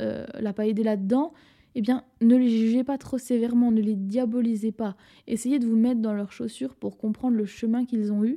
euh, 0.00 0.26
l'a 0.38 0.52
pas 0.52 0.66
aidé 0.66 0.82
là-dedans, 0.82 1.32
eh 1.74 1.80
bien, 1.80 2.04
ne 2.20 2.36
les 2.36 2.50
jugez 2.50 2.84
pas 2.84 2.98
trop 2.98 3.18
sévèrement, 3.18 3.70
ne 3.70 3.80
les 3.80 3.96
diabolisez 3.96 4.72
pas. 4.72 4.96
Essayez 5.26 5.58
de 5.58 5.66
vous 5.66 5.76
mettre 5.76 6.00
dans 6.00 6.12
leurs 6.12 6.32
chaussures 6.32 6.74
pour 6.74 6.98
comprendre 6.98 7.36
le 7.36 7.46
chemin 7.46 7.84
qu'ils 7.84 8.12
ont 8.12 8.24
eu, 8.24 8.36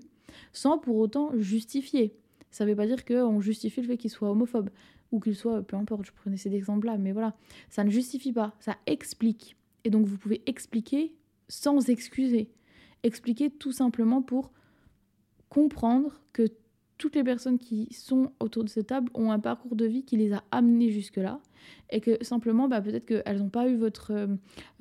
sans 0.54 0.78
pour 0.78 0.98
autant 0.98 1.32
justifier. 1.38 2.16
Ça 2.52 2.64
ne 2.64 2.70
veut 2.70 2.76
pas 2.76 2.88
dire 2.88 3.04
qu'on 3.04 3.42
justifie 3.42 3.82
le 3.82 3.88
fait 3.88 3.98
qu'ils 3.98 4.12
soient 4.12 4.32
homophobes 4.32 4.70
ou 5.12 5.20
qu'ils 5.20 5.36
soient, 5.36 5.62
peu 5.62 5.76
importe, 5.76 6.06
je 6.06 6.12
prenais 6.12 6.38
cet 6.38 6.54
exemple-là, 6.54 6.98
mais 6.98 7.12
voilà, 7.12 7.36
ça 7.70 7.84
ne 7.84 7.90
justifie 7.90 8.32
pas, 8.32 8.56
ça 8.60 8.78
explique. 8.86 9.56
Et 9.84 9.90
donc 9.90 10.06
vous 10.06 10.18
pouvez 10.18 10.42
expliquer 10.46 11.14
sans 11.48 11.90
excuser. 11.90 12.50
Expliquer 13.04 13.50
tout 13.50 13.72
simplement 13.72 14.22
pour 14.22 14.52
comprendre 15.50 16.22
que 16.34 16.48
toutes 16.98 17.16
les 17.16 17.24
personnes 17.24 17.60
qui 17.60 17.88
sont 17.94 18.32
autour 18.40 18.64
de 18.64 18.70
cette 18.70 18.88
table 18.88 19.12
ont 19.14 19.32
un 19.32 19.40
parcours 19.40 19.76
de 19.76 19.86
vie 19.86 20.04
qui 20.04 20.18
les 20.18 20.34
a 20.34 20.44
amenées 20.52 20.90
jusque-là 20.90 21.40
et 21.90 22.02
que 22.02 22.24
simplement 22.24 22.68
bah, 22.68 22.82
peut-être 22.82 23.06
qu'elles 23.06 23.40
n'ont 23.40 23.50
pas 23.50 23.68
eu 23.68 23.76
votre 23.76 24.12
euh, 24.12 24.28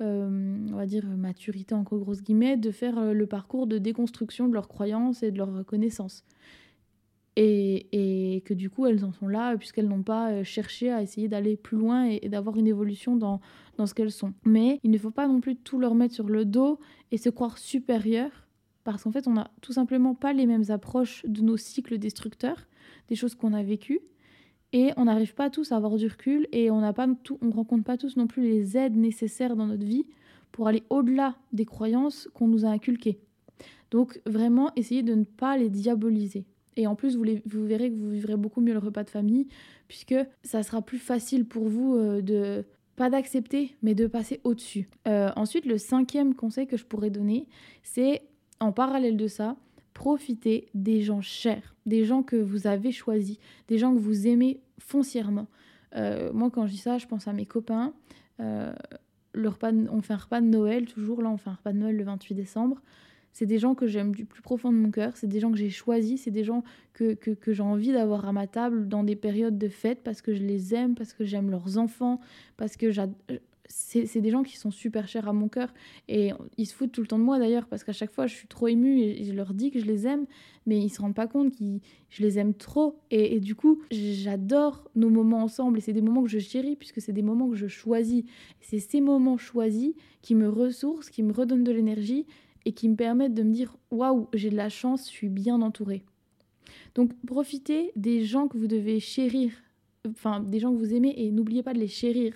euh, 0.01 0.57
on 0.71 0.75
va 0.75 0.85
dire 0.85 1.05
maturité 1.05 1.75
en 1.75 1.83
grosses 1.83 2.23
guillemets 2.23 2.57
de 2.57 2.71
faire 2.71 2.97
euh, 2.97 3.13
le 3.13 3.27
parcours 3.27 3.67
de 3.67 3.77
déconstruction 3.77 4.47
de 4.47 4.53
leurs 4.53 4.67
croyances 4.67 5.23
et 5.23 5.31
de 5.31 5.37
leurs 5.37 5.65
connaissances 5.65 6.23
et, 7.37 8.43
que 8.45 8.53
du 8.53 8.69
coup 8.69 8.85
elles 8.85 9.03
en 9.03 9.11
sont 9.11 9.27
là 9.27 9.57
puisqu'elles 9.57 9.89
n'ont 9.89 10.03
pas 10.03 10.43
cherché 10.43 10.91
à 10.91 11.01
essayer 11.01 11.27
d'aller 11.27 11.57
plus 11.57 11.77
loin 11.77 12.05
et, 12.05 12.29
d'avoir 12.29 12.57
une 12.57 12.67
évolution 12.67 13.17
dans, 13.17 13.41
dans 13.77 13.85
ce 13.85 13.93
qu'elles 13.93 14.11
sont. 14.11 14.33
Mais 14.45 14.79
il 14.83 14.91
ne 14.91 14.97
faut 14.97 15.11
pas 15.11 15.27
non 15.27 15.41
plus 15.41 15.57
tout 15.57 15.77
leur 15.77 15.95
mettre 15.95 16.13
sur 16.13 16.29
le 16.29 16.45
dos 16.45 16.79
et 17.11 17.17
se 17.17 17.29
croire 17.29 17.57
supérieur 17.57 18.29
parce 18.85 19.03
qu'en 19.03 19.11
fait 19.11 19.27
on 19.27 19.33
n'a 19.33 19.51
tout 19.61 19.73
simplement 19.73 20.15
pas 20.15 20.31
les 20.31 20.45
mêmes 20.45 20.63
approches 20.69 21.25
de 21.27 21.41
nos 21.41 21.57
cycles 21.57 21.97
destructeurs, 21.97 22.67
des 23.09 23.15
choses 23.15 23.35
qu'on 23.35 23.51
a 23.51 23.63
vécues 23.63 23.99
et 24.73 24.91
on 24.97 25.05
n'arrive 25.05 25.33
pas 25.33 25.49
tous 25.49 25.71
à 25.71 25.77
avoir 25.77 25.95
du 25.95 26.07
recul 26.07 26.47
et 26.51 26.69
on 26.71 26.81
on 26.81 27.51
rencontre 27.51 27.83
pas 27.83 27.97
tous 27.97 28.17
non 28.17 28.27
plus 28.27 28.43
les 28.43 28.77
aides 28.77 28.95
nécessaires 28.95 29.55
dans 29.55 29.67
notre 29.67 29.85
vie 29.85 30.05
pour 30.51 30.67
aller 30.67 30.83
au-delà 30.89 31.35
des 31.53 31.65
croyances 31.65 32.29
qu'on 32.33 32.47
nous 32.47 32.65
a 32.65 32.69
inculquées. 32.69 33.19
Donc 33.91 34.21
vraiment 34.25 34.71
essayer 34.75 35.03
de 35.03 35.13
ne 35.13 35.23
pas 35.23 35.57
les 35.57 35.69
diaboliser. 35.69 36.45
Et 36.77 36.87
en 36.87 36.95
plus, 36.95 37.15
vous, 37.15 37.25
vous, 37.45 37.65
verrez 37.65 37.89
que 37.89 37.95
vous 37.95 38.09
vivrez 38.09 38.35
beaucoup 38.35 38.61
mieux 38.61 38.73
le 38.73 38.79
repas 38.79 39.03
de 39.03 39.09
famille, 39.09 39.47
puisque 39.87 40.15
ça 40.43 40.63
sera 40.63 40.81
plus 40.81 40.97
facile 40.97 41.45
pour 41.45 41.69
vous 41.69 41.95
euh, 41.95 42.21
de, 42.21 42.65
pas 42.95 43.09
d'accepter, 43.09 43.75
mais 43.81 43.95
de 43.95 44.07
passer 44.07 44.41
au-dessus. 44.43 44.89
Euh, 45.07 45.29
ensuite, 45.35 45.65
le 45.65 45.77
cinquième 45.77 46.35
conseil 46.35 46.67
que 46.67 46.77
je 46.77 46.85
pourrais 46.85 47.09
donner, 47.09 47.47
c'est, 47.83 48.23
en 48.59 48.71
parallèle 48.71 49.17
de 49.17 49.27
ça, 49.27 49.55
profiter 49.95 50.67
des 50.75 51.01
gens 51.01 51.21
chers, 51.21 51.73
des 51.87 52.05
gens 52.05 52.21
que 52.21 52.35
vous 52.35 52.67
avez 52.67 52.91
choisis, 52.91 53.39
des 53.67 53.79
gens 53.79 53.95
que 53.95 53.99
vous 53.99 54.27
aimez 54.27 54.59
foncièrement. 54.77 55.47
Euh, 55.95 56.31
moi, 56.33 56.51
quand 56.51 56.67
je 56.67 56.73
dis 56.73 56.77
ça, 56.77 56.99
je 56.99 57.07
pense 57.07 57.27
à 57.27 57.33
mes 57.33 57.47
copains. 57.47 57.93
le 58.37 59.49
repas 59.49 59.71
on 59.71 60.01
fait 60.01 60.13
un 60.13 60.17
repas 60.17 60.41
de 60.41 60.45
Noël, 60.45 60.85
toujours 60.85 61.23
là, 61.23 61.29
on 61.31 61.37
fait 61.37 61.49
un 61.49 61.55
repas 61.55 61.73
de 61.73 61.79
Noël 61.79 61.95
le 61.95 62.03
28 62.03 62.35
décembre. 62.35 62.81
C'est 63.31 63.45
des 63.45 63.57
gens 63.57 63.73
que 63.73 63.87
j'aime 63.87 64.13
du 64.13 64.25
plus 64.25 64.41
profond 64.41 64.71
de 64.71 64.77
mon 64.77 64.91
cœur, 64.91 65.17
c'est 65.17 65.27
des 65.27 65.39
gens 65.39 65.51
que 65.51 65.57
j'ai 65.57 65.69
choisis, 65.69 66.23
c'est 66.23 66.31
des 66.31 66.45
gens 66.45 66.63
que, 66.93 67.13
que, 67.13 67.51
j'ai 67.51 67.63
envie 67.63 67.91
d'avoir 67.91 68.25
à 68.25 68.31
ma 68.31 68.47
table 68.47 68.87
dans 68.87 69.03
des 69.03 69.17
périodes 69.17 69.57
de 69.57 69.67
fête 69.67 70.03
parce 70.03 70.21
que 70.21 70.33
je 70.33 70.41
les 70.41 70.73
aime, 70.73 70.95
parce 70.95 71.13
que 71.13 71.25
j'aime 71.25 71.49
leurs 71.49 71.77
enfants, 71.77 72.21
parce 72.55 72.77
que 72.77 72.91
c'est 73.67 74.21
des 74.21 74.29
gens 74.29 74.43
qui 74.43 74.57
sont 74.57 74.71
super 74.71 75.07
chers 75.07 75.27
à 75.27 75.33
mon 75.33 75.47
cœur 75.47 75.73
et 76.07 76.31
ils 76.57 76.65
se 76.65 76.75
foutent 76.75 76.91
tout 76.91 77.01
le 77.01 77.07
temps 77.07 77.17
de 77.17 77.23
moi 77.23 77.39
d'ailleurs 77.39 77.67
parce 77.67 77.83
qu'à 77.83 77.93
chaque 77.93 78.11
fois 78.11 78.27
je 78.27 78.35
suis 78.35 78.47
trop 78.47 78.67
émue 78.67 79.01
et 79.01 79.23
je 79.23 79.33
leur 79.33 79.53
dis 79.53 79.71
que 79.71 79.79
je 79.79 79.85
les 79.85 80.05
aime 80.05 80.25
mais 80.65 80.79
ils 80.79 80.89
se 80.89 81.01
rendent 81.01 81.15
pas 81.15 81.27
compte 81.27 81.55
que 81.57 81.63
je 82.09 82.21
les 82.21 82.37
aime 82.37 82.53
trop 82.53 82.99
et, 83.11 83.35
et 83.35 83.39
du 83.39 83.55
coup 83.55 83.81
j'adore 83.91 84.89
nos 84.95 85.09
moments 85.09 85.43
ensemble 85.43 85.79
et 85.79 85.81
c'est 85.81 85.93
des 85.93 86.01
moments 86.01 86.23
que 86.23 86.29
je 86.29 86.39
chéris 86.39 86.75
puisque 86.75 87.01
c'est 87.01 87.13
des 87.13 87.23
moments 87.23 87.49
que 87.49 87.55
je 87.55 87.67
choisis 87.67 88.23
c'est 88.61 88.79
ces 88.79 89.01
moments 89.01 89.37
choisis 89.37 89.93
qui 90.21 90.35
me 90.35 90.47
ressourcent 90.47 91.09
qui 91.09 91.23
me 91.23 91.33
redonnent 91.33 91.63
de 91.63 91.71
l'énergie 91.71 92.25
et 92.65 92.73
qui 92.73 92.89
me 92.89 92.95
permettent 92.95 93.33
de 93.33 93.43
me 93.43 93.51
dire 93.51 93.77
waouh, 93.91 94.27
j'ai 94.33 94.49
de 94.49 94.55
la 94.55 94.69
chance, 94.69 95.05
je 95.05 95.11
suis 95.11 95.29
bien 95.29 95.61
entourée. 95.61 96.03
Donc 96.95 97.11
profitez 97.25 97.91
des 97.95 98.25
gens 98.25 98.47
que 98.47 98.57
vous 98.57 98.67
devez 98.67 98.99
chérir, 98.99 99.51
enfin 100.09 100.39
des 100.39 100.59
gens 100.59 100.73
que 100.73 100.77
vous 100.77 100.93
aimez 100.93 101.13
et 101.17 101.31
n'oubliez 101.31 101.63
pas 101.63 101.73
de 101.73 101.79
les 101.79 101.87
chérir. 101.87 102.33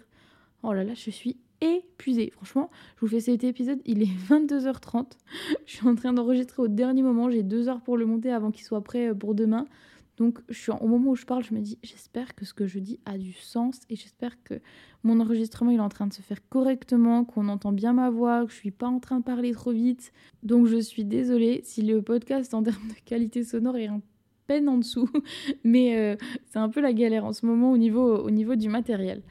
Oh 0.63 0.74
là 0.74 0.84
là, 0.84 0.93
je 0.93 1.10
suis 1.10 1.38
épuisée. 1.62 2.32
Franchement, 2.32 2.69
je 2.95 3.02
vous 3.02 3.08
fais 3.08 3.19
cet 3.19 3.43
épisode, 3.43 3.80
il 3.86 4.02
est 4.02 4.06
22h30. 4.30 5.13
je 5.65 5.76
suis 5.76 5.88
en 5.88 5.95
train 5.95 6.13
d'enregistrer 6.13 6.62
au 6.62 6.67
dernier 6.67 7.02
moment, 7.02 7.30
j'ai 7.30 7.43
deux 7.43 7.69
heures 7.69 7.82
pour 7.82 7.98
le 7.98 8.06
monter 8.06 8.32
avant 8.32 8.52
qu'il 8.52 8.65
soit 8.65 8.82
prêt 8.84 9.10
euh, 9.10 9.13
pour 9.13 9.36
demain. 9.36 9.65
Donc 10.17 10.39
au 10.82 10.88
moment 10.88 11.12
où 11.12 11.15
je 11.15 11.26
parle, 11.26 11.45
je 11.45 11.54
me 11.54 11.62
dis 11.62 11.80
j'espère 11.82 12.36
que 12.36 12.43
ce 12.43 12.54
que 12.54 12.67
je 12.67 12.80
dis 12.80 13.00
a 13.06 13.17
du 13.17 13.32
sens 13.32 13.80
et 13.89 13.95
j'espère 13.95 14.36
que 14.43 14.56
mon 15.04 15.22
enregistrement 15.22 15.72
il 15.72 15.78
est 15.78 15.82
en 15.82 15.88
train 15.88 16.08
de 16.08 16.13
se 16.13 16.22
faire 16.22 16.45
correctement, 16.50 17.24
qu'on 17.24 17.48
entend 17.48 17.72
bien 17.72 17.93
ma 17.93 18.10
voix, 18.10 18.45
que 18.45 18.52
je 18.52 18.58
suis 18.58 18.72
pas 18.72 18.88
en 18.88 19.00
train 19.00 19.19
de 19.19 19.24
parler 19.24 19.54
trop 19.54 19.72
vite. 19.72 20.12
Donc 20.43 20.67
je 20.67 20.76
suis 20.76 21.06
désolée 21.06 21.62
si 21.63 21.84
le 21.84 22.02
podcast 22.02 22.54
en 22.54 22.63
termes 22.63 22.89
de 22.89 23.00
qualité 23.06 23.45
sonore 23.45 23.78
est 23.78 23.88
un 23.88 24.02
peine 24.45 24.67
en 24.67 24.78
dessous, 24.78 25.08
mais 25.63 25.98
euh, 25.98 26.17
c'est 26.48 26.60
un 26.60 26.67
peu 26.67 26.82
la 26.82 26.91
galère 26.91 27.24
en 27.24 27.32
ce 27.32 27.45
moment 27.45 27.72
au 27.72 27.78
niveau, 27.78 28.17
au 28.17 28.30
niveau 28.30 28.56
du 28.56 28.67
matériel. 28.67 29.22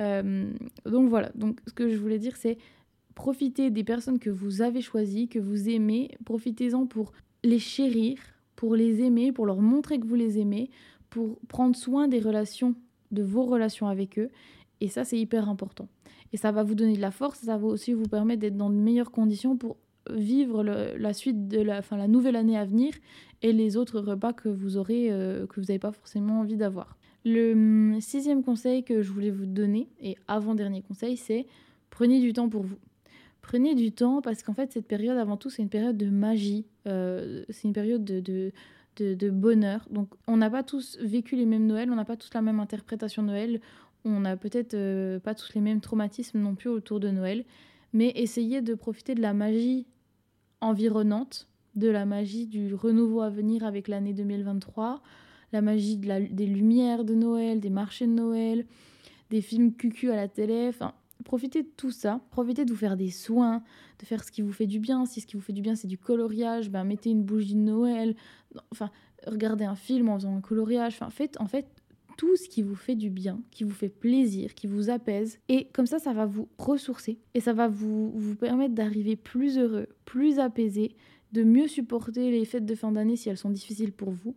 Euh, 0.00 0.52
donc 0.86 1.08
voilà, 1.08 1.30
donc 1.34 1.60
ce 1.66 1.72
que 1.72 1.88
je 1.88 1.96
voulais 1.96 2.18
dire 2.18 2.36
c'est 2.36 2.58
profitez 3.14 3.70
des 3.70 3.84
personnes 3.84 4.18
que 4.18 4.30
vous 4.30 4.60
avez 4.60 4.80
choisies, 4.80 5.28
que 5.28 5.38
vous 5.38 5.68
aimez, 5.68 6.10
profitez-en 6.24 6.86
pour 6.86 7.12
les 7.44 7.58
chérir, 7.58 8.18
pour 8.56 8.74
les 8.74 9.02
aimer, 9.02 9.32
pour 9.32 9.46
leur 9.46 9.60
montrer 9.60 9.98
que 9.98 10.06
vous 10.06 10.14
les 10.14 10.38
aimez, 10.38 10.70
pour 11.10 11.38
prendre 11.46 11.76
soin 11.76 12.08
des 12.08 12.20
relations, 12.20 12.74
de 13.12 13.22
vos 13.22 13.44
relations 13.44 13.86
avec 13.86 14.18
eux. 14.18 14.30
Et 14.80 14.88
ça, 14.88 15.04
c'est 15.04 15.18
hyper 15.18 15.48
important. 15.48 15.88
Et 16.32 16.36
ça 16.36 16.50
va 16.50 16.64
vous 16.64 16.74
donner 16.74 16.96
de 16.96 17.00
la 17.00 17.12
force, 17.12 17.38
ça 17.40 17.56
va 17.56 17.66
aussi 17.66 17.92
vous 17.92 18.08
permettre 18.08 18.40
d'être 18.40 18.56
dans 18.56 18.70
de 18.70 18.74
meilleures 18.74 19.12
conditions 19.12 19.56
pour 19.56 19.76
vivre 20.10 20.62
la 20.62 21.12
suite 21.14 21.48
de 21.48 21.60
la, 21.60 21.80
la 21.92 22.08
nouvelle 22.08 22.36
année 22.36 22.58
à 22.58 22.64
venir 22.64 22.92
et 23.42 23.52
les 23.52 23.76
autres 23.76 24.00
repas 24.00 24.32
que 24.32 24.48
vous 24.48 24.76
aurez, 24.76 25.10
euh, 25.10 25.46
que 25.46 25.60
vous 25.60 25.66
n'avez 25.66 25.78
pas 25.78 25.92
forcément 25.92 26.40
envie 26.40 26.56
d'avoir. 26.56 26.96
Le 27.24 27.52
hum, 27.52 28.00
sixième 28.00 28.42
conseil 28.42 28.84
que 28.84 29.02
je 29.02 29.10
voulais 29.10 29.30
vous 29.30 29.46
donner, 29.46 29.88
et 30.00 30.16
avant-dernier 30.28 30.82
conseil, 30.82 31.16
c'est 31.16 31.46
prenez 31.90 32.20
du 32.20 32.32
temps 32.32 32.48
pour 32.48 32.62
vous. 32.62 32.78
Prenez 33.40 33.74
du 33.74 33.92
temps 33.92 34.22
parce 34.22 34.42
qu'en 34.42 34.54
fait, 34.54 34.72
cette 34.72 34.86
période, 34.86 35.18
avant 35.18 35.36
tout, 35.36 35.50
c'est 35.50 35.62
une 35.62 35.68
période 35.68 35.96
de 35.96 36.08
magie, 36.08 36.66
euh, 36.86 37.44
c'est 37.50 37.68
une 37.68 37.74
période 37.74 38.04
de, 38.04 38.20
de, 38.20 39.14
de, 39.14 39.30
bonheur. 39.30 39.86
Donc, 39.90 40.08
on 40.26 40.38
n'a 40.38 40.48
pas 40.48 40.62
tous 40.62 40.98
vécu 41.00 41.36
les 41.36 41.44
mêmes 41.44 41.66
Noëls, 41.66 41.90
on 41.90 41.94
n'a 41.94 42.06
pas 42.06 42.16
tous 42.16 42.32
la 42.32 42.42
même 42.42 42.60
interprétation 42.60 43.22
de 43.22 43.28
Noël, 43.28 43.60
on 44.04 44.20
n'a 44.20 44.36
peut-être 44.36 44.74
euh, 44.74 45.18
pas 45.18 45.34
tous 45.34 45.52
les 45.54 45.60
mêmes 45.60 45.80
traumatismes 45.80 46.38
non 46.38 46.54
plus 46.54 46.70
autour 46.70 47.00
de 47.00 47.10
Noël, 47.10 47.44
mais 47.92 48.12
essayez 48.16 48.62
de 48.62 48.74
profiter 48.74 49.14
de 49.14 49.20
la 49.20 49.34
magie 49.34 49.86
environnante, 50.60 51.48
de 51.74 51.88
la 51.88 52.06
magie 52.06 52.46
du 52.46 52.74
renouveau 52.74 53.20
à 53.20 53.30
venir 53.30 53.64
avec 53.64 53.88
l'année 53.88 54.14
2023, 54.14 55.02
la 55.54 55.62
magie 55.62 55.96
des 55.96 56.46
lumières 56.46 57.04
de 57.04 57.14
Noël, 57.14 57.60
des 57.60 57.70
marchés 57.70 58.06
de 58.06 58.12
Noël, 58.12 58.66
des 59.30 59.40
films 59.40 59.72
cucu 59.72 60.10
à 60.10 60.16
la 60.16 60.26
télé, 60.26 60.66
enfin 60.68 60.94
profitez 61.24 61.62
de 61.62 61.68
tout 61.76 61.92
ça, 61.92 62.20
profitez 62.30 62.64
de 62.64 62.70
vous 62.72 62.76
faire 62.76 62.96
des 62.96 63.10
soins, 63.10 63.62
de 64.00 64.04
faire 64.04 64.24
ce 64.24 64.32
qui 64.32 64.42
vous 64.42 64.52
fait 64.52 64.66
du 64.66 64.80
bien. 64.80 65.06
Si 65.06 65.20
ce 65.20 65.26
qui 65.26 65.36
vous 65.36 65.42
fait 65.42 65.52
du 65.52 65.62
bien, 65.62 65.76
c'est 65.76 65.86
du 65.86 65.96
coloriage, 65.96 66.70
ben 66.70 66.82
mettez 66.82 67.10
une 67.10 67.22
bougie 67.22 67.54
de 67.54 67.60
Noël. 67.60 68.16
Enfin, 68.72 68.90
regardez 69.26 69.64
un 69.64 69.76
film 69.76 70.08
en 70.08 70.18
faisant 70.18 70.36
un 70.36 70.40
coloriage. 70.40 70.94
Enfin, 70.94 71.08
faites 71.08 71.40
en 71.40 71.46
fait 71.46 71.66
tout 72.16 72.36
ce 72.36 72.48
qui 72.48 72.62
vous 72.62 72.74
fait 72.74 72.96
du 72.96 73.08
bien, 73.08 73.40
qui 73.52 73.62
vous 73.62 73.72
fait 73.72 73.88
plaisir, 73.88 74.54
qui 74.54 74.66
vous 74.66 74.90
apaise. 74.90 75.38
Et 75.48 75.68
comme 75.72 75.86
ça, 75.86 76.00
ça 76.00 76.12
va 76.12 76.26
vous 76.26 76.48
ressourcer 76.58 77.18
et 77.34 77.40
ça 77.40 77.52
va 77.52 77.68
vous, 77.68 78.10
vous 78.10 78.34
permettre 78.34 78.74
d'arriver 78.74 79.14
plus 79.14 79.56
heureux, 79.56 79.86
plus 80.04 80.40
apaisé, 80.40 80.96
de 81.34 81.42
mieux 81.42 81.68
supporter 81.68 82.30
les 82.30 82.44
fêtes 82.44 82.64
de 82.64 82.74
fin 82.74 82.92
d'année 82.92 83.16
si 83.16 83.28
elles 83.28 83.36
sont 83.36 83.50
difficiles 83.50 83.92
pour 83.92 84.10
vous 84.10 84.34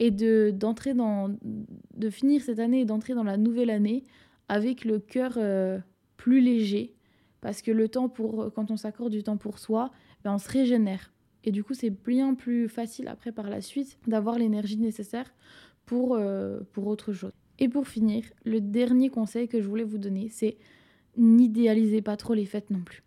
et 0.00 0.10
de 0.10 0.52
d'entrer 0.54 0.94
dans 0.94 1.30
de 1.96 2.10
finir 2.10 2.42
cette 2.42 2.58
année 2.58 2.80
et 2.80 2.84
d'entrer 2.84 3.14
dans 3.14 3.24
la 3.24 3.36
nouvelle 3.36 3.70
année 3.70 4.02
avec 4.48 4.84
le 4.84 4.98
cœur 4.98 5.34
euh, 5.36 5.78
plus 6.16 6.40
léger 6.40 6.94
parce 7.40 7.62
que 7.62 7.70
le 7.70 7.88
temps 7.88 8.08
pour 8.08 8.52
quand 8.54 8.70
on 8.70 8.76
s'accorde 8.76 9.12
du 9.12 9.22
temps 9.22 9.36
pour 9.36 9.58
soi, 9.58 9.90
ben 10.24 10.34
on 10.34 10.38
se 10.38 10.50
régénère. 10.50 11.12
Et 11.44 11.52
du 11.52 11.64
coup, 11.64 11.72
c'est 11.72 11.90
bien 11.90 12.34
plus 12.34 12.68
facile 12.68 13.08
après 13.08 13.32
par 13.32 13.48
la 13.48 13.62
suite 13.62 13.98
d'avoir 14.06 14.38
l'énergie 14.38 14.76
nécessaire 14.76 15.32
pour, 15.86 16.14
euh, 16.14 16.60
pour 16.72 16.86
autre 16.86 17.12
chose. 17.12 17.32
Et 17.58 17.68
pour 17.68 17.88
finir, 17.88 18.24
le 18.44 18.60
dernier 18.60 19.08
conseil 19.08 19.48
que 19.48 19.60
je 19.60 19.66
voulais 19.66 19.84
vous 19.84 19.98
donner, 19.98 20.28
c'est 20.28 20.56
n'idéalisez 21.16 22.02
pas 22.02 22.16
trop 22.16 22.34
les 22.34 22.44
fêtes 22.44 22.70
non 22.70 22.80
plus. 22.80 23.02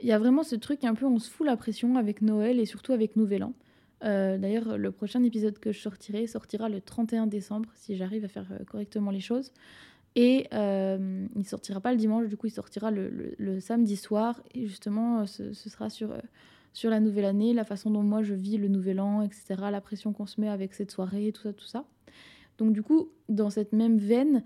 Il 0.00 0.06
y 0.06 0.12
a 0.12 0.18
vraiment 0.18 0.42
ce 0.42 0.56
truc 0.56 0.84
un 0.84 0.94
peu, 0.94 1.06
on 1.06 1.18
se 1.18 1.30
fout 1.30 1.46
la 1.46 1.56
pression 1.56 1.96
avec 1.96 2.22
Noël 2.22 2.60
et 2.60 2.66
surtout 2.66 2.92
avec 2.92 3.16
Nouvel 3.16 3.44
An. 3.44 3.54
Euh, 4.04 4.36
d'ailleurs, 4.36 4.76
le 4.76 4.92
prochain 4.92 5.22
épisode 5.22 5.58
que 5.58 5.72
je 5.72 5.80
sortirai 5.80 6.26
sortira 6.26 6.68
le 6.68 6.80
31 6.80 7.26
décembre, 7.26 7.70
si 7.74 7.96
j'arrive 7.96 8.24
à 8.24 8.28
faire 8.28 8.46
euh, 8.52 8.64
correctement 8.64 9.10
les 9.10 9.20
choses. 9.20 9.52
Et 10.14 10.48
euh, 10.52 11.26
il 11.34 11.46
sortira 11.46 11.80
pas 11.80 11.92
le 11.92 11.98
dimanche, 11.98 12.28
du 12.28 12.36
coup, 12.36 12.46
il 12.46 12.50
sortira 12.50 12.90
le, 12.90 13.60
samedi 13.60 13.96
soir. 13.96 14.42
Et 14.54 14.66
justement, 14.66 15.26
ce, 15.26 15.52
sera 15.52 15.90
sur, 15.90 16.14
sur 16.72 16.90
la 16.90 17.00
nouvelle 17.00 17.26
année, 17.26 17.52
la 17.52 17.64
façon 17.64 17.90
dont 17.90 18.02
moi 18.02 18.22
je 18.22 18.34
vis 18.34 18.56
le 18.56 18.68
nouvel 18.68 19.00
an, 19.00 19.22
etc. 19.22 19.54
La 19.70 19.80
pression 19.80 20.12
qu'on 20.12 20.26
se 20.26 20.40
met 20.40 20.48
avec 20.48 20.74
cette 20.74 20.90
soirée, 20.90 21.32
tout 21.32 21.42
ça, 21.42 21.52
tout 21.52 21.66
ça. 21.66 21.84
Donc, 22.58 22.72
du 22.72 22.82
coup, 22.82 23.10
dans 23.28 23.50
cette 23.50 23.72
même 23.72 23.98
veine, 23.98 24.42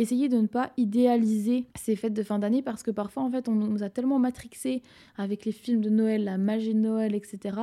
essayez 0.00 0.28
de 0.28 0.38
ne 0.38 0.46
pas 0.46 0.72
idéaliser 0.76 1.66
ces 1.76 1.96
fêtes 1.96 2.14
de 2.14 2.22
fin 2.22 2.38
d'année 2.38 2.62
parce 2.62 2.82
que 2.82 2.90
parfois, 2.90 3.22
en 3.22 3.30
fait, 3.30 3.48
on 3.48 3.54
nous 3.54 3.82
a 3.82 3.90
tellement 3.90 4.18
matrixé 4.18 4.82
avec 5.16 5.44
les 5.44 5.52
films 5.52 5.80
de 5.80 5.90
Noël, 5.90 6.24
la 6.24 6.38
magie 6.38 6.74
de 6.74 6.80
Noël, 6.80 7.14
etc., 7.14 7.56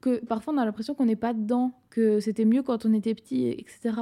que, 0.00 0.24
parfois 0.24 0.54
on 0.54 0.56
a 0.56 0.64
l'impression 0.64 0.94
qu'on 0.94 1.04
n'est 1.04 1.14
pas 1.14 1.34
dedans, 1.34 1.72
que 1.90 2.20
c'était 2.20 2.46
mieux 2.46 2.62
quand 2.62 2.86
on 2.86 2.94
était 2.94 3.14
petit, 3.14 3.48
etc. 3.48 3.92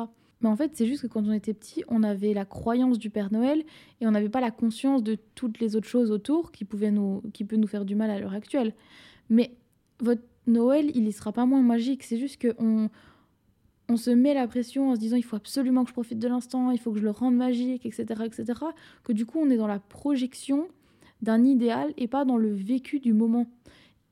Mais 0.40 0.48
en 0.48 0.54
fait, 0.54 0.70
c'est 0.74 0.86
juste 0.86 1.02
que 1.02 1.06
quand 1.08 1.26
on 1.26 1.32
était 1.32 1.54
petit, 1.54 1.82
on 1.88 2.04
avait 2.04 2.34
la 2.34 2.44
croyance 2.44 3.00
du 3.00 3.10
Père 3.10 3.32
Noël 3.32 3.64
et 4.00 4.06
on 4.06 4.12
n'avait 4.12 4.28
pas 4.28 4.40
la 4.40 4.52
conscience 4.52 5.02
de 5.02 5.18
toutes 5.34 5.58
les 5.58 5.74
autres 5.74 5.88
choses 5.88 6.12
autour 6.12 6.52
qui 6.52 6.64
pouvaient 6.64 6.92
nous, 6.92 7.22
qui 7.32 7.44
nous 7.50 7.66
faire 7.66 7.84
du 7.84 7.96
mal 7.96 8.10
à 8.10 8.20
l'heure 8.20 8.34
actuelle. 8.34 8.74
Mais 9.28 9.56
votre 9.98 10.22
Noël, 10.46 10.92
il 10.94 11.04
ne 11.04 11.10
sera 11.10 11.32
pas 11.32 11.46
moins 11.46 11.62
magique. 11.62 12.04
C'est 12.04 12.18
juste 12.18 12.40
que 12.40 12.54
on, 12.58 12.88
on 13.88 13.96
se 13.96 14.10
met 14.10 14.34
la 14.34 14.46
pression 14.46 14.90
en 14.90 14.94
se 14.94 15.00
disant 15.00 15.16
il 15.16 15.24
faut 15.24 15.36
absolument 15.36 15.82
que 15.84 15.88
je 15.88 15.94
profite 15.94 16.18
de 16.18 16.28
l'instant, 16.28 16.70
il 16.70 16.78
faut 16.78 16.92
que 16.92 16.98
je 16.98 17.04
le 17.04 17.10
rende 17.10 17.36
magique, 17.36 17.86
etc., 17.86 18.22
etc., 18.24 18.60
que 19.02 19.12
du 19.12 19.24
coup 19.24 19.38
on 19.40 19.50
est 19.50 19.56
dans 19.56 19.66
la 19.66 19.78
projection 19.78 20.68
d'un 21.22 21.44
idéal 21.44 21.92
et 21.96 22.06
pas 22.06 22.24
dans 22.24 22.36
le 22.36 22.52
vécu 22.52 23.00
du 23.00 23.12
moment. 23.12 23.46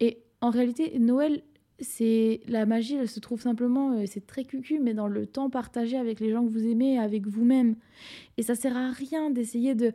Et 0.01 0.23
en 0.41 0.51
réalité, 0.51 0.99
Noël, 0.99 1.43
c'est 1.79 2.41
la 2.49 2.67
magie, 2.67 2.97
elle 2.97 3.09
se 3.09 3.21
trouve 3.21 3.41
simplement, 3.41 3.93
euh, 3.93 4.05
c'est 4.07 4.27
très 4.27 4.45
cucu, 4.45 4.81
mais 4.81 4.95
dans 4.95 5.09
le 5.09 5.27
temps 5.27 5.51
partagé 5.51 5.97
avec 5.97 6.21
les 6.21 6.31
gens 6.31 6.45
que 6.45 6.51
vous 6.51 6.67
aimez, 6.67 6.99
avec 6.99 7.27
vous-même. 7.27 7.77
Et 8.39 8.43
ça 8.43 8.55
sert 8.55 8.77
à 8.77 8.91
rien 8.91 9.31
d'essayer 9.31 9.75
de 9.75 9.93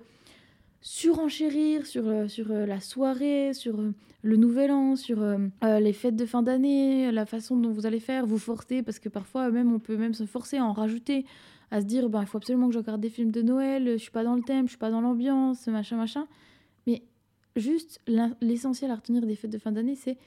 surenchérir 0.82 1.86
sur, 1.86 2.08
euh, 2.08 2.28
sur 2.28 2.52
euh, 2.52 2.65
la 2.65 2.80
soirée, 2.80 3.54
sur 3.54 3.80
euh, 3.80 3.94
le 4.24 4.36
nouvel 4.36 4.72
an, 4.72 4.96
sur 4.96 5.24
les 5.63 5.94
fêtes 5.94 6.15
de 6.15 6.26
fin 6.28 6.44
d'année, 6.44 7.12
la 7.12 7.26
façon 7.26 7.58
dont 7.58 7.72
vous 7.72 7.88
allez 7.88 8.00
faire, 8.00 8.28
vous 8.28 8.38
forcer, 8.38 8.84
parce 8.84 9.00
que 9.00 9.10
parfois 9.10 9.50
même 9.50 9.74
on 9.74 9.80
peut 9.80 9.98
même 9.98 10.13
se 10.13 10.26
forcer 10.26 10.58
à 10.58 10.65
en 10.65 10.74
rajouter, 10.74 11.26
à 11.72 11.82
se 11.82 11.88
dire 11.88 12.08
ben, 12.08 12.22
il 12.22 12.28
faut 12.28 12.38
absolument 12.38 12.67
que 12.67 12.74
je 12.74 12.78
regarde 12.78 13.02
des 13.02 13.10
films 13.10 13.32
de 13.32 13.41
Noël, 13.41 13.94
je 13.94 13.98
suis 13.98 14.12
pas 14.12 14.24
dans 14.24 14.36
le 14.36 14.44
thème, 14.44 14.67
je 14.67 14.72
suis 14.72 14.78
pas 14.78 14.91
dans 14.91 15.02
l'ambiance, 15.02 15.65
machin, 15.65 15.98
machin. 15.98 16.28
Mais 16.86 17.02
juste 17.56 18.00
l'essentiel 18.41 18.91
à 18.91 18.96
retenir 18.96 19.26
des 19.26 19.36
fêtes 19.36 19.50
de 19.50 19.58
fin 19.58 19.72
d'année, 19.72 19.96
c'est 19.96 20.20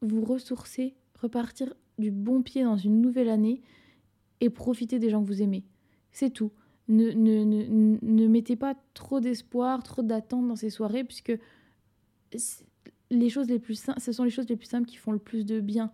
vous 0.00 0.24
ressourcer, 0.24 0.94
repartir 1.20 1.74
du 1.98 2.12
bon 2.12 2.42
pied 2.42 2.62
dans 2.62 2.76
une 2.76 3.00
nouvelle 3.00 3.30
année 3.30 3.62
et 4.40 4.48
profiter 4.48 5.00
des 5.00 5.10
gens 5.10 5.22
que 5.22 5.26
vous 5.26 5.42
aimez. 5.42 5.64
C'est 6.12 6.30
tout 6.30 6.52
ne, 6.90 7.10
ne, 7.12 7.44
ne, 7.44 7.98
ne 8.02 8.26
mettez 8.26 8.56
pas 8.56 8.74
trop 8.94 9.20
d'espoir, 9.20 9.82
trop 9.82 10.02
d'attentes 10.02 10.46
dans 10.46 10.56
ces 10.56 10.70
soirées, 10.70 11.04
puisque 11.04 11.32
les 13.10 13.28
choses 13.30 13.48
les 13.48 13.58
plus 13.58 13.82
ce 13.98 14.12
sont 14.12 14.24
les 14.24 14.30
choses 14.30 14.48
les 14.48 14.56
plus 14.56 14.66
simples 14.66 14.86
qui 14.86 14.96
font 14.96 15.12
le 15.12 15.18
plus 15.18 15.46
de 15.46 15.60
bien. 15.60 15.92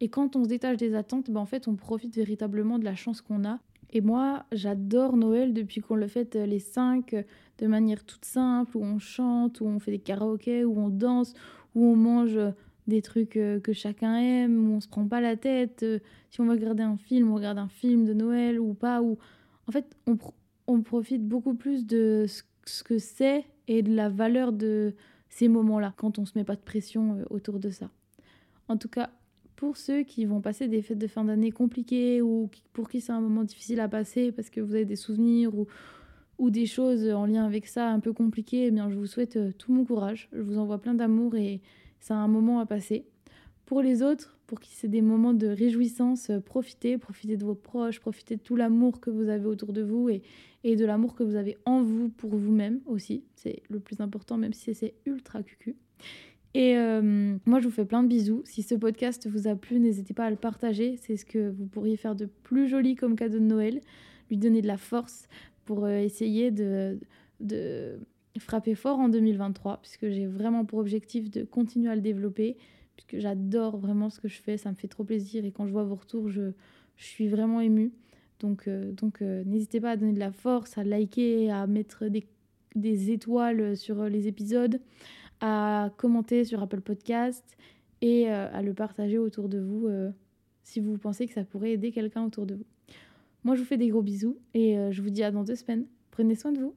Et 0.00 0.08
quand 0.08 0.36
on 0.36 0.44
se 0.44 0.48
détache 0.48 0.76
des 0.76 0.94
attentes, 0.94 1.30
ben 1.30 1.40
en 1.40 1.46
fait, 1.46 1.68
on 1.68 1.74
profite 1.74 2.14
véritablement 2.16 2.78
de 2.78 2.84
la 2.84 2.94
chance 2.94 3.20
qu'on 3.20 3.44
a. 3.44 3.58
Et 3.90 4.00
moi, 4.00 4.44
j'adore 4.52 5.16
Noël 5.16 5.54
depuis 5.54 5.80
qu'on 5.80 5.94
le 5.94 6.06
fait 6.06 6.34
les 6.34 6.58
cinq 6.58 7.14
de 7.58 7.66
manière 7.66 8.04
toute 8.04 8.24
simple, 8.24 8.76
où 8.76 8.84
on 8.84 8.98
chante, 8.98 9.60
où 9.60 9.66
on 9.66 9.78
fait 9.78 9.92
des 9.92 9.98
karaokés, 9.98 10.64
où 10.64 10.78
on 10.78 10.90
danse, 10.90 11.34
où 11.74 11.84
on 11.86 11.96
mange 11.96 12.38
des 12.86 13.00
trucs 13.00 13.30
que 13.30 13.72
chacun 13.72 14.16
aime, 14.18 14.70
où 14.70 14.74
on 14.74 14.80
se 14.80 14.88
prend 14.88 15.06
pas 15.06 15.20
la 15.20 15.36
tête. 15.36 15.84
Si 16.30 16.40
on 16.40 16.44
va 16.44 16.52
regarder 16.52 16.82
un 16.82 16.98
film, 16.98 17.30
on 17.30 17.36
regarde 17.36 17.58
un 17.58 17.68
film 17.68 18.04
de 18.04 18.12
Noël 18.12 18.60
ou 18.60 18.74
pas, 18.74 19.00
ou 19.02 19.16
en 19.68 19.72
fait, 19.72 19.96
on, 20.66 20.82
profite 20.82 21.26
beaucoup 21.26 21.54
plus 21.54 21.86
de 21.86 22.26
ce 22.64 22.82
que 22.82 22.98
c'est 22.98 23.44
et 23.68 23.82
de 23.82 23.94
la 23.94 24.08
valeur 24.08 24.52
de 24.52 24.94
ces 25.28 25.48
moments-là 25.48 25.92
quand 25.96 26.18
on 26.18 26.24
se 26.24 26.38
met 26.38 26.44
pas 26.44 26.56
de 26.56 26.60
pression 26.60 27.16
euh, 27.16 27.24
autour 27.30 27.58
de 27.58 27.70
ça. 27.70 27.90
En 28.68 28.76
tout 28.76 28.88
cas, 28.88 29.10
pour 29.56 29.76
ceux 29.76 30.02
qui 30.02 30.24
vont 30.24 30.40
passer 30.40 30.68
des 30.68 30.82
fêtes 30.82 30.98
de 30.98 31.06
fin 31.06 31.24
d'année 31.24 31.50
compliquées 31.50 32.22
ou 32.22 32.50
pour 32.72 32.88
qui 32.88 33.00
c'est 33.00 33.12
un 33.12 33.20
moment 33.20 33.44
difficile 33.44 33.80
à 33.80 33.88
passer 33.88 34.32
parce 34.32 34.50
que 34.50 34.60
vous 34.60 34.74
avez 34.74 34.84
des 34.84 34.96
souvenirs 34.96 35.54
ou, 35.54 35.66
ou 36.38 36.50
des 36.50 36.66
choses 36.66 37.08
en 37.10 37.26
lien 37.26 37.44
avec 37.44 37.66
ça 37.66 37.88
un 37.88 38.00
peu 38.00 38.12
compliquées, 38.12 38.66
eh 38.66 38.70
bien 38.70 38.90
je 38.90 38.96
vous 38.96 39.06
souhaite 39.06 39.36
euh, 39.36 39.52
tout 39.56 39.72
mon 39.72 39.84
courage. 39.84 40.28
Je 40.32 40.42
vous 40.42 40.58
envoie 40.58 40.78
plein 40.78 40.94
d'amour 40.94 41.34
et 41.34 41.60
c'est 42.00 42.14
un 42.14 42.28
moment 42.28 42.60
à 42.60 42.66
passer. 42.66 43.06
Pour 43.64 43.82
les 43.82 44.02
autres, 44.02 44.35
pour 44.46 44.60
qui 44.60 44.74
c'est 44.74 44.88
des 44.88 45.02
moments 45.02 45.34
de 45.34 45.46
réjouissance, 45.46 46.30
euh, 46.30 46.40
profitez, 46.40 46.98
profitez 46.98 47.36
de 47.36 47.44
vos 47.44 47.54
proches, 47.54 48.00
profitez 48.00 48.36
de 48.36 48.40
tout 48.40 48.56
l'amour 48.56 49.00
que 49.00 49.10
vous 49.10 49.28
avez 49.28 49.46
autour 49.46 49.72
de 49.72 49.82
vous 49.82 50.08
et, 50.08 50.22
et 50.64 50.76
de 50.76 50.84
l'amour 50.84 51.14
que 51.14 51.22
vous 51.22 51.36
avez 51.36 51.56
en 51.64 51.82
vous 51.82 52.08
pour 52.08 52.36
vous-même 52.36 52.80
aussi. 52.86 53.24
C'est 53.34 53.62
le 53.68 53.80
plus 53.80 54.00
important, 54.00 54.36
même 54.36 54.52
si 54.52 54.74
c'est 54.74 54.94
ultra 55.04 55.42
cucu. 55.42 55.76
Et 56.54 56.74
moi, 57.44 57.60
je 57.60 57.66
vous 57.66 57.70
fais 57.70 57.84
plein 57.84 58.02
de 58.02 58.08
bisous. 58.08 58.40
Si 58.46 58.62
ce 58.62 58.74
podcast 58.74 59.28
vous 59.28 59.46
a 59.46 59.54
plu, 59.54 59.78
n'hésitez 59.78 60.14
pas 60.14 60.24
à 60.24 60.30
le 60.30 60.36
partager. 60.36 60.96
C'est 61.02 61.18
ce 61.18 61.26
que 61.26 61.50
vous 61.50 61.66
pourriez 61.66 61.98
faire 61.98 62.14
de 62.14 62.24
plus 62.24 62.66
joli 62.66 62.94
comme 62.94 63.14
cadeau 63.14 63.38
de 63.38 63.44
Noël. 63.44 63.82
Lui 64.30 64.38
donner 64.38 64.62
de 64.62 64.66
la 64.66 64.78
force 64.78 65.28
pour 65.66 65.86
essayer 65.86 66.50
de, 66.50 66.98
de 67.40 67.98
frapper 68.38 68.74
fort 68.74 68.98
en 68.98 69.08
2023, 69.08 69.80
puisque 69.82 70.08
j'ai 70.08 70.26
vraiment 70.26 70.64
pour 70.64 70.78
objectif 70.78 71.30
de 71.30 71.44
continuer 71.44 71.90
à 71.90 71.94
le 71.94 72.00
développer, 72.00 72.56
puisque 72.96 73.20
j'adore 73.20 73.76
vraiment 73.76 74.10
ce 74.10 74.20
que 74.20 74.28
je 74.28 74.40
fais, 74.40 74.56
ça 74.56 74.70
me 74.70 74.74
fait 74.74 74.88
trop 74.88 75.04
plaisir, 75.04 75.44
et 75.44 75.52
quand 75.52 75.66
je 75.66 75.72
vois 75.72 75.84
vos 75.84 75.94
retours, 75.94 76.28
je, 76.28 76.52
suis 76.98 77.28
vraiment 77.28 77.60
émue. 77.60 77.92
Donc, 78.40 78.68
euh, 78.68 78.90
donc 78.90 79.20
euh, 79.20 79.44
n'hésitez 79.44 79.82
pas 79.82 79.90
à 79.90 79.96
donner 79.96 80.14
de 80.14 80.18
la 80.18 80.32
force, 80.32 80.78
à 80.78 80.84
liker, 80.84 81.50
à 81.50 81.66
mettre 81.66 82.06
des, 82.06 82.26
des 82.74 83.10
étoiles 83.10 83.76
sur 83.76 84.04
les 84.04 84.28
épisodes, 84.28 84.80
à 85.40 85.90
commenter 85.98 86.46
sur 86.46 86.62
Apple 86.62 86.80
Podcast 86.80 87.58
et 88.00 88.30
euh, 88.30 88.50
à 88.50 88.62
le 88.62 88.72
partager 88.72 89.18
autour 89.18 89.50
de 89.50 89.58
vous 89.58 89.90
si 90.62 90.80
vous 90.80 90.96
pensez 90.96 91.26
que 91.26 91.34
ça 91.34 91.44
pourrait 91.44 91.72
aider 91.72 91.92
quelqu'un 91.92 92.24
autour 92.24 92.46
de 92.46 92.54
vous. 92.54 92.66
Moi, 93.44 93.56
je 93.56 93.60
vous 93.60 93.66
fais 93.66 93.76
des 93.76 93.88
gros 93.88 94.02
bisous 94.02 94.38
et 94.54 94.76
je 94.90 95.02
vous 95.02 95.10
dis 95.10 95.22
à 95.22 95.30
dans 95.30 95.44
deux 95.44 95.54
semaines. 95.54 95.84
Prenez 96.10 96.34
soin 96.34 96.52
de 96.52 96.60
vous. 96.60 96.74